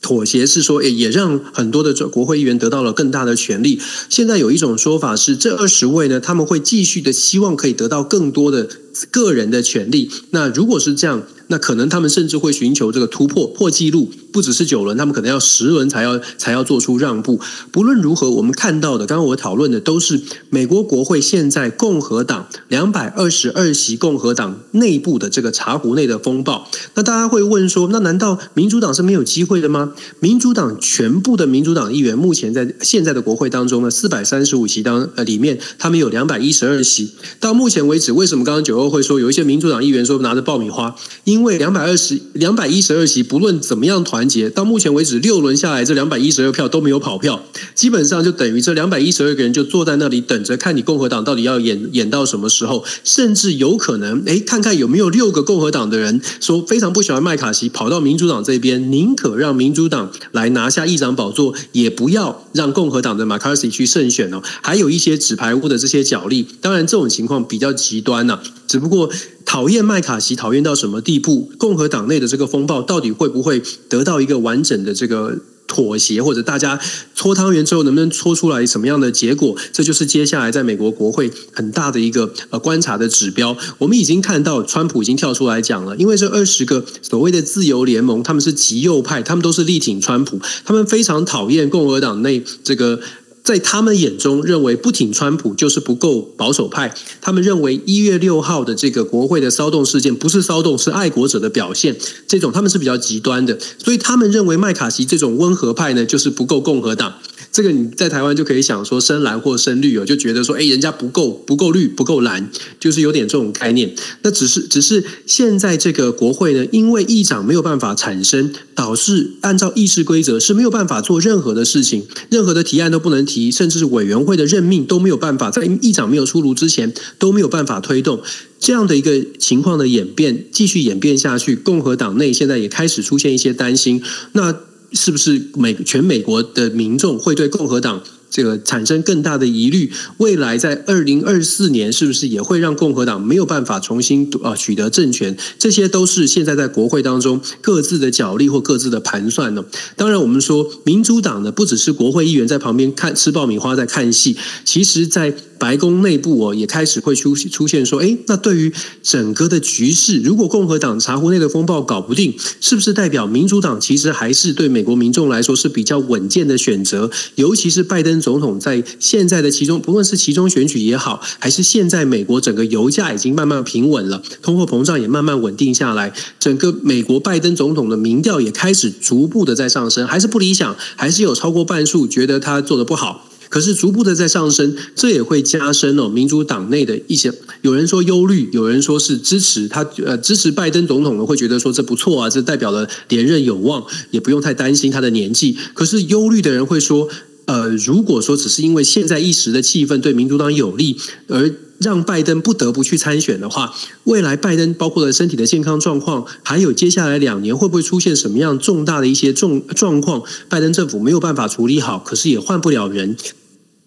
[0.00, 3.80] 妥协是说，也也让很多的国会议员得到了更大的权利。
[4.08, 8.68] 现在有一种说法是，这二十位呢，他们会继续的希望可以得到更多的
[9.10, 10.08] 个人的权利。
[10.30, 11.24] 那如果是这样。
[11.48, 17.40] 那可能他们甚至会寻求这个突破破纪录，不只是九轮，他们可能要十轮才要才要做出让步。
[17.72, 20.20] 不论如何，我们看到的，刚刚我讨论的都是
[20.50, 26.68] 美国国会现在共和党两百二十二席共和党内部的这个茶壶内的风暴。
[26.92, 29.94] 那大家会问说，那难道民主党是没有机会的吗？
[30.20, 37.12] 民主党全部的民主党议员目前在现在的国会当中呢，四百三十五席当呃里面，他们有两百一十二席。
[37.40, 40.94] 到目前为止，为什么刚刚九二会说有一些民主党议员说拿着爆米花？
[41.24, 44.50] 因为两百二十、两百一十二席，不论怎么样团结。
[44.50, 64.42] 到目前为止，六轮下来，这两百一十二票都没有跑票，基本上就等于这两百一十二个人就坐在那里等着看你共和党到底要演演到什么时候，甚至有可能，哎，看看有没有六个共和党的人说非常不喜欢麦卡锡，跑到民主党这边，宁可让民主党来拿下议长宝座，也不要让共和党的马卡锡去胜选哦。
[64.62, 68.40] 还有一些纸牌屋的这些角力，当然这种情况比较极端呢。
[68.66, 69.08] 只不过
[69.44, 71.48] 讨厌麦卡锡，讨厌到什么地步？
[71.56, 76.78] 共和党内的这个风暴到底会不会得到一个完整的这个妥协，或者大家
[77.14, 79.56] 搓汤圆之后能不能搓出来什么样的结果？
[79.72, 83.56] 这就是接下来在美国国会很大的一个呃观察的指标。
[83.78, 93.00] 我们已经看到，川普已经跳出来讲了，因为这二十个所谓的自由联盟，他们是极右派，他们都是力挺川普，他们非常讨厌共和党内这个。
[93.46, 96.92] 在他们眼中，认为不挺川普就是不够保守派。
[97.20, 101.96] 他们认为一月六号的这个国会的骚动事件不是骚动，是爱国者的表现。
[102.26, 107.14] 这种他们是比较极端的，所以他们认为麦卡锡这种温和派呢，就是不够共和党。
[107.56, 113.94] 这个你在台湾就可以想说深蓝或深绿哦，就觉得说，哎，人家不够不够绿不够蓝，就是有点这种概念。
[114.20, 128.20] 那只是只是现在这个国会呢，因为议长没有办法产生，导致按照议事规则是没有办法做任何的事情，任何的提案都不能提，甚至是委员会的任命都没有办法在议长没有出炉之前都没有办法推动
[128.60, 134.02] 这样的一个情况的演变，继续演变下去，共和党内现在也开始出现一些担心。
[134.32, 134.54] 那
[134.92, 139.92] 是不是美全美国的民众会对共和党这个产生更大的疑虑？
[140.18, 145.36] 未来在二零二四年，是不是也会让共和党没有办法重新啊取得政权？
[145.58, 149.64] 这些都是现在在国会当中各自的角力或各自的盘算呢。
[149.96, 155.34] 当然，我们说民主党呢，不只是国会议员在旁边看吃爆米花在看戏，其实在。
[155.58, 158.70] 白宫内部哦，也开始会出出现说，哎，那对于
[159.02, 167.10] 整个的局势，如果共和党茶壶内的风暴搞不定，是不是代表民主党其实还是对美国民众来说是比较稳健的选择？
[167.36, 183.28] 尤其是拜登总统在现在的其中，不论是其中选举也好，还是现在美国整个油价已经慢慢平稳了，通货膨胀也慢慢稳定下来，整个美国拜登总统的民调也开始逐步的在上升，还是不理想，还是有超过半数觉得他做的不好。
[183.48, 195.56] 可是逐步的在上升，这也会加深哦民主党内的一些有人说忧虑，有人说是支持他呃支持拜登总统的会觉得说这不错啊，这代表了连任有望，也不用太担心他的年纪。
[195.74, 197.08] 可是忧虑的人会说，
[197.46, 200.96] 呃，如果说只是因为现在一时的气氛对民主党有利
[201.28, 201.52] 而。
[201.78, 203.74] 让拜登不得不去参选的话，
[204.04, 213.14] 未来拜登包括了身体的健康状况，还有接下来两年会不会出现什么样重大的一些重状况，拜登政府没有办法处理好，可是也换不了人。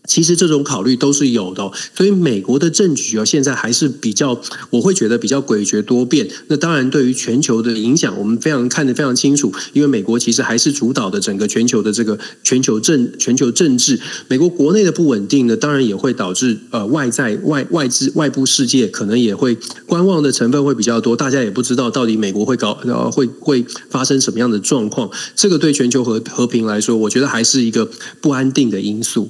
[0.10, 4.42] 其实这种考虑都是有的，所以美国的政局啊，现在还是比较，
[4.72, 6.28] 我会觉得比较诡谲多变。
[6.48, 14.00] 那当然，对于全球的影响，我们非常看得非常清楚，因为美国其实还是主导的整个全球的这个全球政全球政治。
[14.28, 19.56] 美国国内的不稳定呢，当然也会导致呃外在外外资外部世界可能也会
[19.86, 21.16] 观望的成分会比较多。
[21.16, 25.08] 大家也不知道到底美国会搞呃会会发生什么样的状况。
[25.36, 27.88] 这个对全球和和平来说，我觉得还是一个
[28.20, 29.30] 不安定的因素。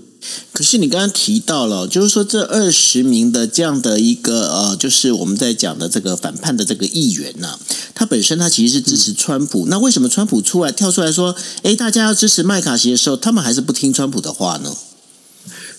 [0.51, 7.57] 可是你刚刚提到了，就是说这二十名的这样的一个呃，就是我们在讲的这个反叛的这个议员呢，
[7.95, 9.65] 他本身他其实是支持川普。
[9.67, 14.75] 那为什么川普出来跳出来说，哎，大家要支持麦卡锡的时候，他们还是不听川普的话呢？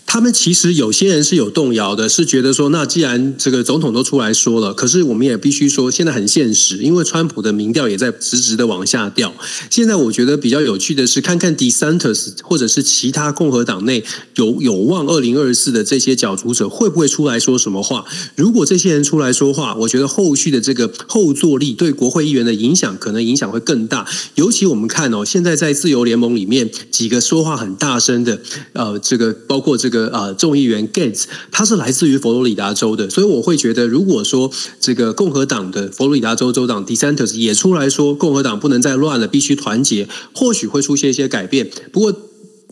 [0.06, 9.32] 他们其实有些人是有动摇的，是觉得说，那既然这个总统都出来说了，可是我们也必须说，现在很现实，因为川普的民调也在直直的往下掉。
[9.70, 14.02] 现在我觉得比较有趣的是，看看 DeSantis 或者是其他共和党内
[14.34, 18.04] 有有望二零二四的这些角逐者会不会出来说什么话？
[18.34, 24.08] 如果这些人出来说话，我觉得后续的这个后坐力对国会议员的影响，可能影响会更大。
[24.34, 28.40] 尤其我们看哦，现在在自由联盟里面几个说话很大声的，
[28.72, 29.89] 呃，这个包括这。
[29.90, 41.68] 个呃，众议员 Gates，他是来自于佛罗里达州的，所以我会觉得，如果说这个共和党的佛罗里达州州长 DeSantis 也出来说，共和党不能再乱了，必须团结，或许会出现一些改变。
[41.92, 42.14] 不过，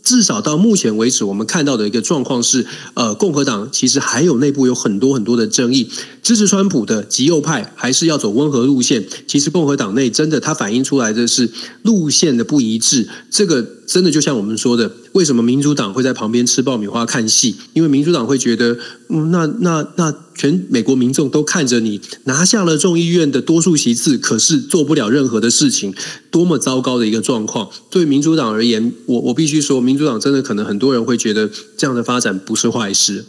[0.01, 5.89] 至少到目前为止，我们看到的一个状况是，呃，共和党其实还有内部有很多很多的争议，
[6.23, 9.05] 支持川普的极右派还是要走温和路线。
[9.27, 11.49] 其实共和党内真的，它反映出来的是
[11.83, 13.78] 路线的不一致，这个。
[13.91, 17.55] 真的就像我们说的，为什么民主党会在旁边吃爆米花看戏？
[17.73, 18.77] 因为民主党会觉得，
[19.07, 25.91] 嗯，那那那全美国民众都看着你拿下了众议院的多数席次，可是做不了任何的事情，
[26.29, 27.67] 多么糟糕的一个状况！
[27.89, 33.25] 对民主党而言，我我必须说，民主党真的可能很多人会觉得这样的发展不是坏事。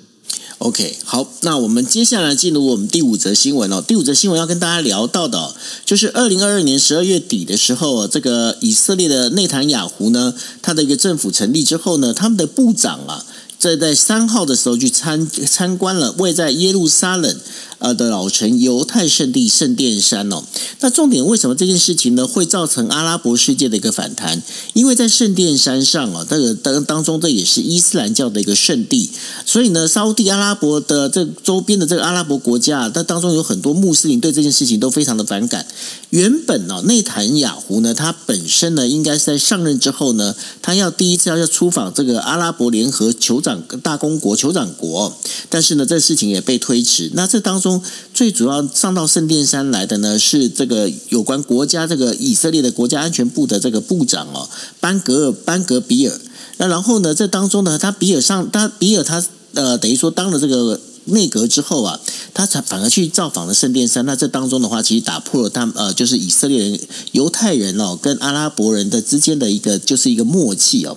[0.60, 3.80] OK，好，那我们接下来进入我们第五则新闻哦。
[3.80, 5.54] 第五则新闻要跟大家聊到的，
[5.86, 13.24] 就是二零二二年十二月底的时候，这个以色列的内塔雅胡呢，他的一个政府成立之后呢，他们的部长啊，
[13.60, 17.38] 在在三号的时候去参参观了位在耶路撒冷。
[17.80, 20.44] 呃的老城犹太圣地圣殿山哦，
[20.80, 24.42] 那重点为什么这件事情呢会造成阿拉伯世界的一个反弹？
[24.74, 29.08] 因为在圣殿山上哦，这个当当中这也是伊斯兰教的一个圣地，
[29.46, 35.66] 所以呢，沙地阿拉伯的这周边的这个阿拉伯国家，它当中有很多穆斯林对这件事情都非常的反感。
[36.10, 45.16] 原本呢，内塔尼亚胡呢，他本身呢，应该是在上任之后呢，他要第一次要要出访这个阿拉伯联合酋长大公国酋长国，
[45.48, 47.10] 但是呢，这事情也被推迟。
[47.14, 47.82] 那这当中。
[48.12, 54.46] 最主要上到圣殿山来的呢，是这个有关国家这个以色列的国家安全部的这个部长哦，
[54.78, 56.20] 班格尔班格比尔。
[56.58, 62.00] 那然后呢，这当中呢，他比尔上他比尔他呃，等于说当了这个内阁之后啊，
[62.32, 64.04] 他才反而去造访了圣殿山。
[64.06, 66.80] 那这当中的话，其实打破了他呃，就是以色列人
[67.12, 70.96] 犹太人哦跟阿拉伯人的之间的一个就是一个默契哦。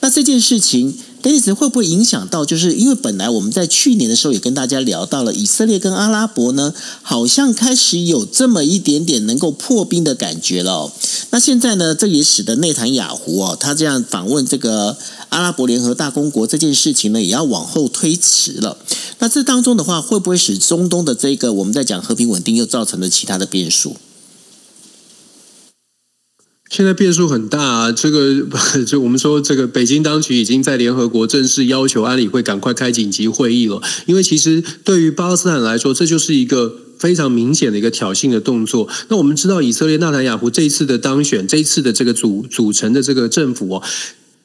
[0.00, 0.96] 那这件事情。
[1.30, 2.44] 因此会不会影响到？
[2.44, 10.92] 就是因为本来我们在去年的时候也跟大家聊到了，以色列跟阿拉伯呢，好像开始有这么一点点能够破冰的感觉了。
[11.30, 14.96] 那现在呢，这也使得内塔雅胡哦，他这样访问这个
[15.30, 18.76] 阿拉伯联合大公国这件事情呢，也要往后推迟了。
[19.18, 23.96] 那这当中的话，会不会使中东的这个我们在讲和平稳定，又造成了其他的变数？
[26.76, 28.42] 现在变数很大，啊，这个
[28.84, 33.80] 就我们说，这个北京当局已经在联合国正式要求安理会赶快开紧急会议了。
[34.06, 38.88] 因为其实对于巴勒斯坦来说，这就是一个非常明显的一个挑衅的动作。
[39.06, 43.82] 那我们知道，以色列纳坦雅胡这一次的当选，这一次的这个组组成的这个政府哦，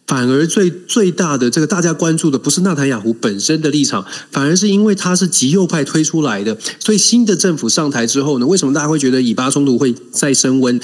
[0.06, 6.56] 反而最最大的这个大家关注的不是纳坦雅胡本身的立场，反而是因为他是极右派推出来的。
[6.80, 10.80] 所以新的政府上台之后呢，为什么大家会觉得以巴冲突会再升温？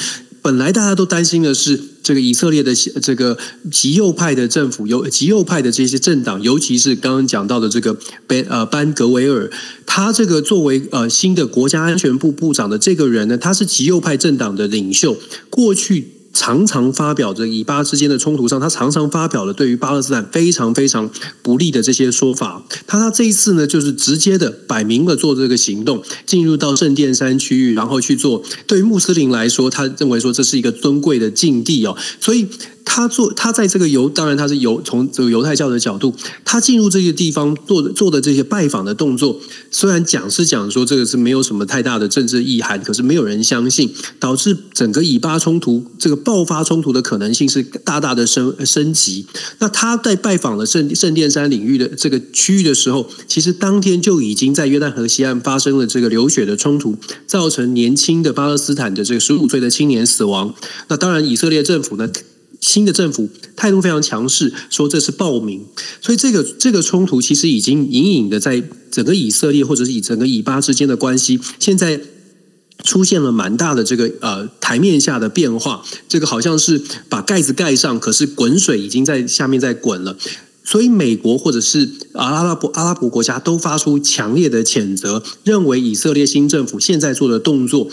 [0.46, 3.36] 本来大家都担心的是，这个以色列的这个
[3.72, 9.50] 极右派的政府，有极右派的这些政党，尤其是刚刚讲到的这个班呃班格维尔，
[9.88, 15.18] 他这个作为呃新的国家安全部部长的这个人呢，他是极右派政党的领袖，
[15.50, 16.12] 过去。
[16.36, 21.10] 常常发表着以巴之间的冲突上，他常常发表了对于巴勒斯坦非常非常
[21.42, 22.62] 不利的这些说法。
[22.86, 28.44] 他他这一次呢，就是直接的摆明了做这个行动，进入到圣殿山区域，然后去做。
[28.68, 32.48] 对于穆斯林来说，他认为说这是一个尊贵的境地哦，所以。
[32.86, 36.16] 他做他在这个犹，当然他是犹从这个犹太教的角度，
[36.46, 39.38] 他进入这些地方做的做的这些拜访的动作，
[39.70, 49.26] 虽然讲是讲说这个是没有什么太大的政治意涵，可是没有人相信，导致整个以巴冲突这个爆发冲突的可能性是大大的升升级。
[49.60, 56.96] 那他在拜访了圣圣殿山领域的这个区域的时候，其实当天就已经在约旦河西岸发生了这个流血的冲突，
[57.28, 60.54] 造成年轻的巴勒斯坦的这个十五岁的青年死亡。
[60.88, 62.10] 那当然，以色列政府呢？
[62.66, 65.64] 新的政府态度非常强势，说这是暴民，
[66.02, 72.02] 所以这个这个冲突其实已经隐隐的在整个以色列或者是以整个以巴之间的关系，现在
[72.84, 75.84] 出现了蛮大的这个呃台面下的变化。
[76.10, 80.18] 这个好像是把盖子盖上，可是滚水已经在下面在滚了。
[80.64, 87.88] 所以美国或者是阿拉伯阿拉伯国家都发出强烈的谴责，认为以色列新政府现在做的动作。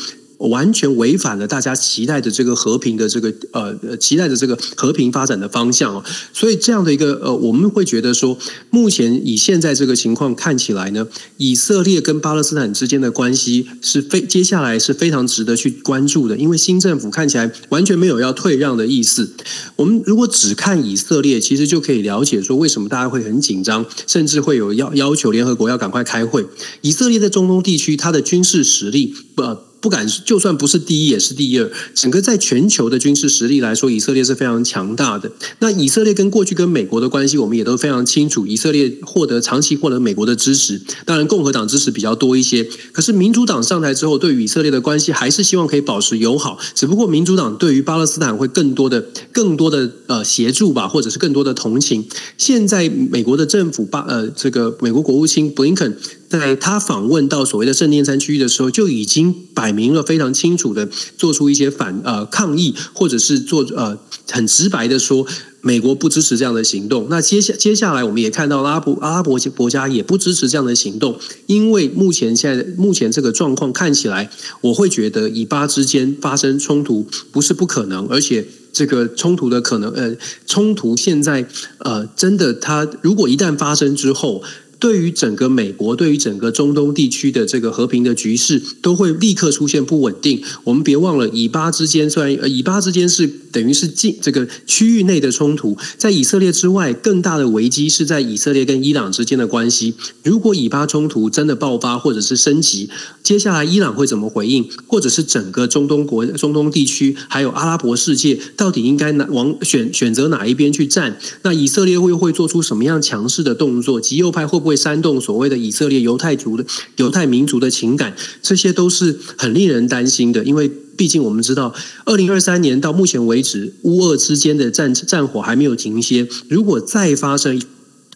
[0.49, 8.37] 完全违反了大家期待的这个和平的这个呃期待的这个和平发展的方向哦，所以这样的一个呃，我们会觉得说，
[8.71, 19.33] 目前以现在这个情况看起来呢，以色列跟巴勒斯坦之间的关系是非接下来是非常值得去关注的，因为新政府看起来完全没有要退让的意思。
[19.77, 26.47] 我们如果只看以色列，其实就可以了解说，为什么大家会很紧张，甚至会有要要求联合国要赶快开会。
[26.81, 29.72] 以色列在中东地区，它的军事实力呃。
[29.83, 31.69] 不敢，就算不是第一，也是第二。
[31.93, 35.33] 整个在全球的军事实力来说，以色列是非常强大的。
[35.59, 38.47] 那以色列跟过去跟美国的关系，我们也都非常清楚。
[38.47, 42.65] 以色列获得长期获得美国的支持，当然共和党支持比较多一些。
[42.93, 46.57] 可是民主党上台之后，对于以色列的关系还是希望可以保持友好。
[46.77, 52.07] 只不过民主党对于巴勒斯坦会更多的、更多的呃协助吧，或者是更多的同情。
[52.39, 55.97] 现在美国的政府巴呃这个美国国务卿布林肯。
[56.33, 63.99] 在他访问到所谓的圣殿山区域的时候，就已经摆明了非常清楚的做出一些反呃抗议，或者是做呃
[64.31, 65.27] 很直白的说，
[65.61, 67.09] 美国不支持这样的行动。
[67.11, 74.31] 那接下接下来，我们也看到阿拉伯阿拉伯国家也不支持这样的行动，因为目前现在目前这个状况看起来，
[74.63, 80.17] 我会觉得以巴之间发生冲突不是不可能，而且这个冲突的可能呃
[80.47, 81.47] 冲突现在
[81.81, 84.43] 呃真的它如果一旦发生之后。
[84.83, 90.43] 对于整个美国，对于整个中东地区的这个和平的局势，都会立刻出现不稳定。
[90.65, 99.95] 我们别忘了，以巴之间虽然以巴之间是等于是近这个区域内的冲突，在以色列之外，更大的危机是在以色列跟伊朗之间的关系。
[100.25, 102.91] 如果以巴冲突真的爆发或者是升级，
[103.23, 104.69] 接下来伊朗会怎么回应？
[104.89, 111.17] 或者是整个中东国、中东地区，还有阿拉伯世界，到底应该哪往选选择哪一边去站？
[111.43, 114.01] 那以色列会会做出什么样强势的动作？
[114.01, 116.65] 极右派会不会会煽动所谓的以色列犹太族的
[116.97, 118.17] 犹太民族的情感？
[118.41, 121.75] 这些都是很令人担心的，因为毕竟我们知道，
[122.07, 126.27] 二零二三年到目前为止，乌俄之间的战战火还没有停歇。
[126.49, 127.61] 如果再发生，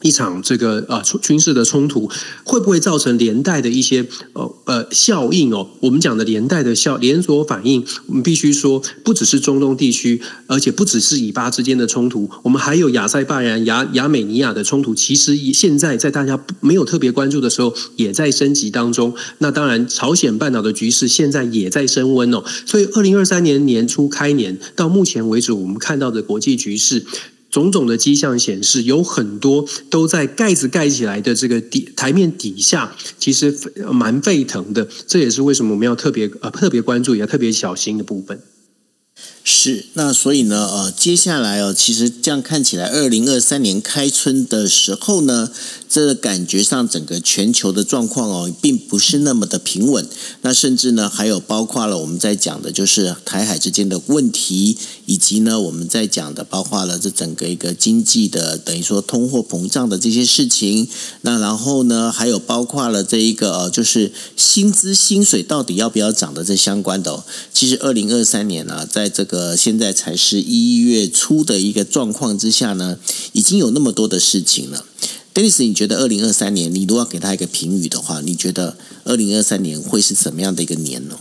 [0.07, 2.09] 一场这个啊军事的冲突
[2.45, 5.69] 会不会造成连带的一些呃呃效应哦？
[5.81, 14.95] 我们讲的连带的效连锁反应，我们必须说不只是中东地区，而且不只是以巴之间的冲突，我们还有亚塞拜然、亚亚美尼亚的冲突。
[14.95, 19.13] 其实现在在大家没有特别关注的时候，也在升级当中。
[19.39, 22.45] 那当然，朝鲜半岛的局势现在也在升温哦。
[22.65, 27.05] 所以，二零二三年年初开年到目前为止，我们看到的国际局势。
[27.51, 33.57] 种种的迹象显示，有很多都在盖子盖起来的这个底台面底下，其实
[33.91, 34.87] 蛮沸腾的。
[35.07, 38.41] 这也是为什么我们要特别呃特别关注，也要特别小心的部分。
[39.49, 45.49] 是，那所以呢，呃，接下来哦，其实这样看起来，二零二三年开春的时候呢，
[45.89, 50.05] 这感觉上整个全球的状况哦，并不是那么的平稳。
[50.43, 54.77] 那甚至呢，还有包括了我们在讲的，就是台海之间的问题，
[55.07, 60.89] 以及呢，我们在讲的，包括了这整个一个经济的，等于说通货膨胀的这些事情。
[61.21, 67.13] 那然后呢，还有包括了这一个，呃，就是薪资薪水到底要不要涨的这相关的。
[67.13, 67.25] 哦。
[67.55, 72.99] 其实二零二三年呢，在这个呃，现在才是一月初的一个状况之下呢，
[73.33, 74.87] 已经有那么多的事情了。
[75.35, 81.19] Dennis，你觉得二零二三年，你如果要给他一个评语的话，你觉得二零二三年会是怎么样的一个年呢？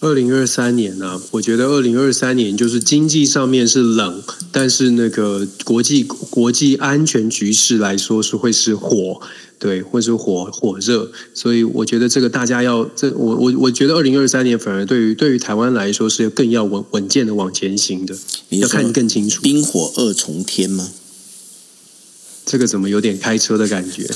[0.00, 4.22] 二零二三年呢，我觉得二零二三年就是经济上面是冷，
[4.52, 9.20] 但是那个国际国际安全局势来说是会是火。
[9.58, 18.14] 对，会是火火热，所以我觉得这个大家要这我我我觉得二零二三年反而对于对于台湾来说是更要稳稳健的往前行的，
[18.50, 19.40] 要看更清楚。
[19.40, 20.90] 冰火二重天吗？
[22.46, 24.06] 这个怎么有点开车的感觉？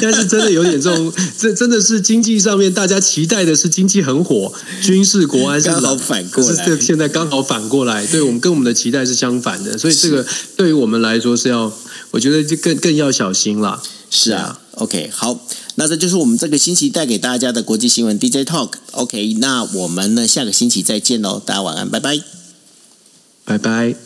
[0.00, 10.26] 但是真的有点这种，这真的是经济上面大家期待的是经济很火，军事国安是老反过来，现在刚好反过来，对我们跟我们的期待是相反的，所以这个
[10.56, 11.70] 对于我们来说是要。
[12.10, 13.82] 我觉得就更更要小心了。
[14.08, 18.70] 是啊，OK，好，那这就是我们这个星期带给大家的国际新闻 DJ Talk。
[18.92, 22.20] OK，那我们呢下个星期再见喽，大家晚安，拜拜，
[23.44, 23.96] 拜拜。